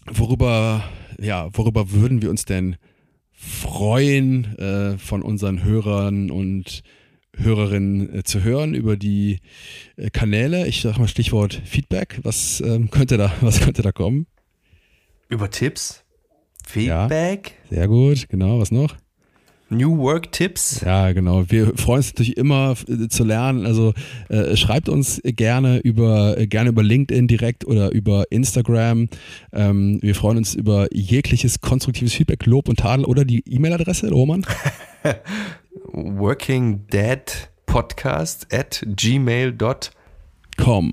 worüber, 0.06 0.84
ja, 1.20 1.48
worüber 1.52 1.90
würden 1.90 2.22
wir 2.22 2.30
uns 2.30 2.44
denn 2.44 2.76
freuen 3.32 4.58
äh, 4.58 4.98
von 4.98 5.22
unseren 5.22 5.62
Hörern 5.62 6.30
und 6.30 6.82
Hörerinnen 7.38 8.14
äh, 8.14 8.22
zu 8.24 8.42
hören 8.42 8.74
über 8.74 8.96
die 8.96 9.40
äh, 9.96 10.10
Kanäle. 10.10 10.66
Ich 10.66 10.82
sage 10.82 10.98
mal 11.00 11.08
Stichwort 11.08 11.60
Feedback. 11.64 12.20
Was 12.22 12.60
ähm, 12.60 12.90
könnte 12.92 13.16
da, 13.16 13.32
was 13.40 13.60
könnte 13.60 13.82
da 13.82 13.92
kommen? 13.92 14.26
Über 15.28 15.50
Tipps? 15.50 16.04
Feedback? 16.66 17.54
Ja, 17.70 17.76
sehr 17.76 17.88
gut, 17.88 18.28
genau. 18.28 18.58
Was 18.58 18.70
noch? 18.70 18.96
New 19.70 19.98
Work 19.98 20.32
Tipps. 20.32 20.80
Ja, 20.80 21.12
genau. 21.12 21.44
Wir 21.48 21.76
freuen 21.76 21.98
uns 21.98 22.08
natürlich 22.08 22.36
immer 22.36 22.74
äh, 22.88 23.08
zu 23.08 23.24
lernen. 23.24 23.66
Also 23.66 23.92
äh, 24.28 24.56
schreibt 24.56 24.88
uns 24.88 25.20
gerne 25.22 25.78
über 25.78 26.38
äh, 26.38 26.46
gerne 26.46 26.70
über 26.70 26.82
LinkedIn 26.82 27.28
direkt 27.28 27.66
oder 27.66 27.92
über 27.92 28.24
Instagram. 28.30 29.08
Ähm, 29.52 29.98
wir 30.00 30.14
freuen 30.14 30.38
uns 30.38 30.54
über 30.54 30.88
jegliches 30.92 31.60
konstruktives 31.60 32.14
Feedback, 32.14 32.46
Lob 32.46 32.68
und 32.68 32.78
Tadel 32.78 33.04
oder 33.04 33.24
die 33.24 33.42
E-Mail-Adresse, 33.46 34.10
Roman. 34.10 34.46
Working 35.92 36.86
Dead 36.88 37.22
Podcast 37.66 38.52
at 38.52 38.84
gmail.com. 38.96 40.92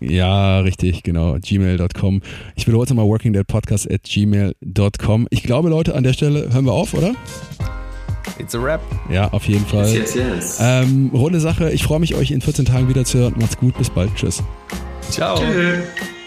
Ja, 0.00 0.60
richtig, 0.60 1.02
genau. 1.02 1.36
Gmail.com. 1.40 2.22
Ich 2.54 2.66
wiederhole 2.66 2.94
mal 2.94 3.06
Working 3.06 3.32
Dead 3.32 3.46
Podcast 3.46 3.90
at 3.90 4.04
gmail.com. 4.04 5.26
Ich 5.30 5.42
glaube, 5.42 5.68
Leute, 5.68 5.94
an 5.94 6.04
der 6.04 6.12
Stelle 6.12 6.52
hören 6.52 6.64
wir 6.64 6.72
auf, 6.72 6.94
oder? 6.94 7.14
It's 8.38 8.54
a 8.54 8.58
rap. 8.58 8.80
Ja, 9.10 9.28
auf 9.32 9.46
jeden 9.46 9.66
Fall. 9.66 9.88
Yes, 9.88 10.14
yes, 10.14 10.14
yes. 10.14 10.58
Ähm, 10.60 11.10
runde 11.12 11.40
Sache. 11.40 11.72
Ich 11.72 11.82
freue 11.82 11.98
mich, 11.98 12.14
euch 12.14 12.30
in 12.30 12.40
14 12.40 12.66
Tagen 12.66 12.88
wieder 12.88 13.04
zu 13.04 13.18
hören. 13.18 13.34
Macht's 13.38 13.58
gut. 13.58 13.76
Bis 13.76 13.90
bald. 13.90 14.14
Tschüss. 14.14 14.42
Ciao. 15.10 15.38
Tschüss. 15.38 16.17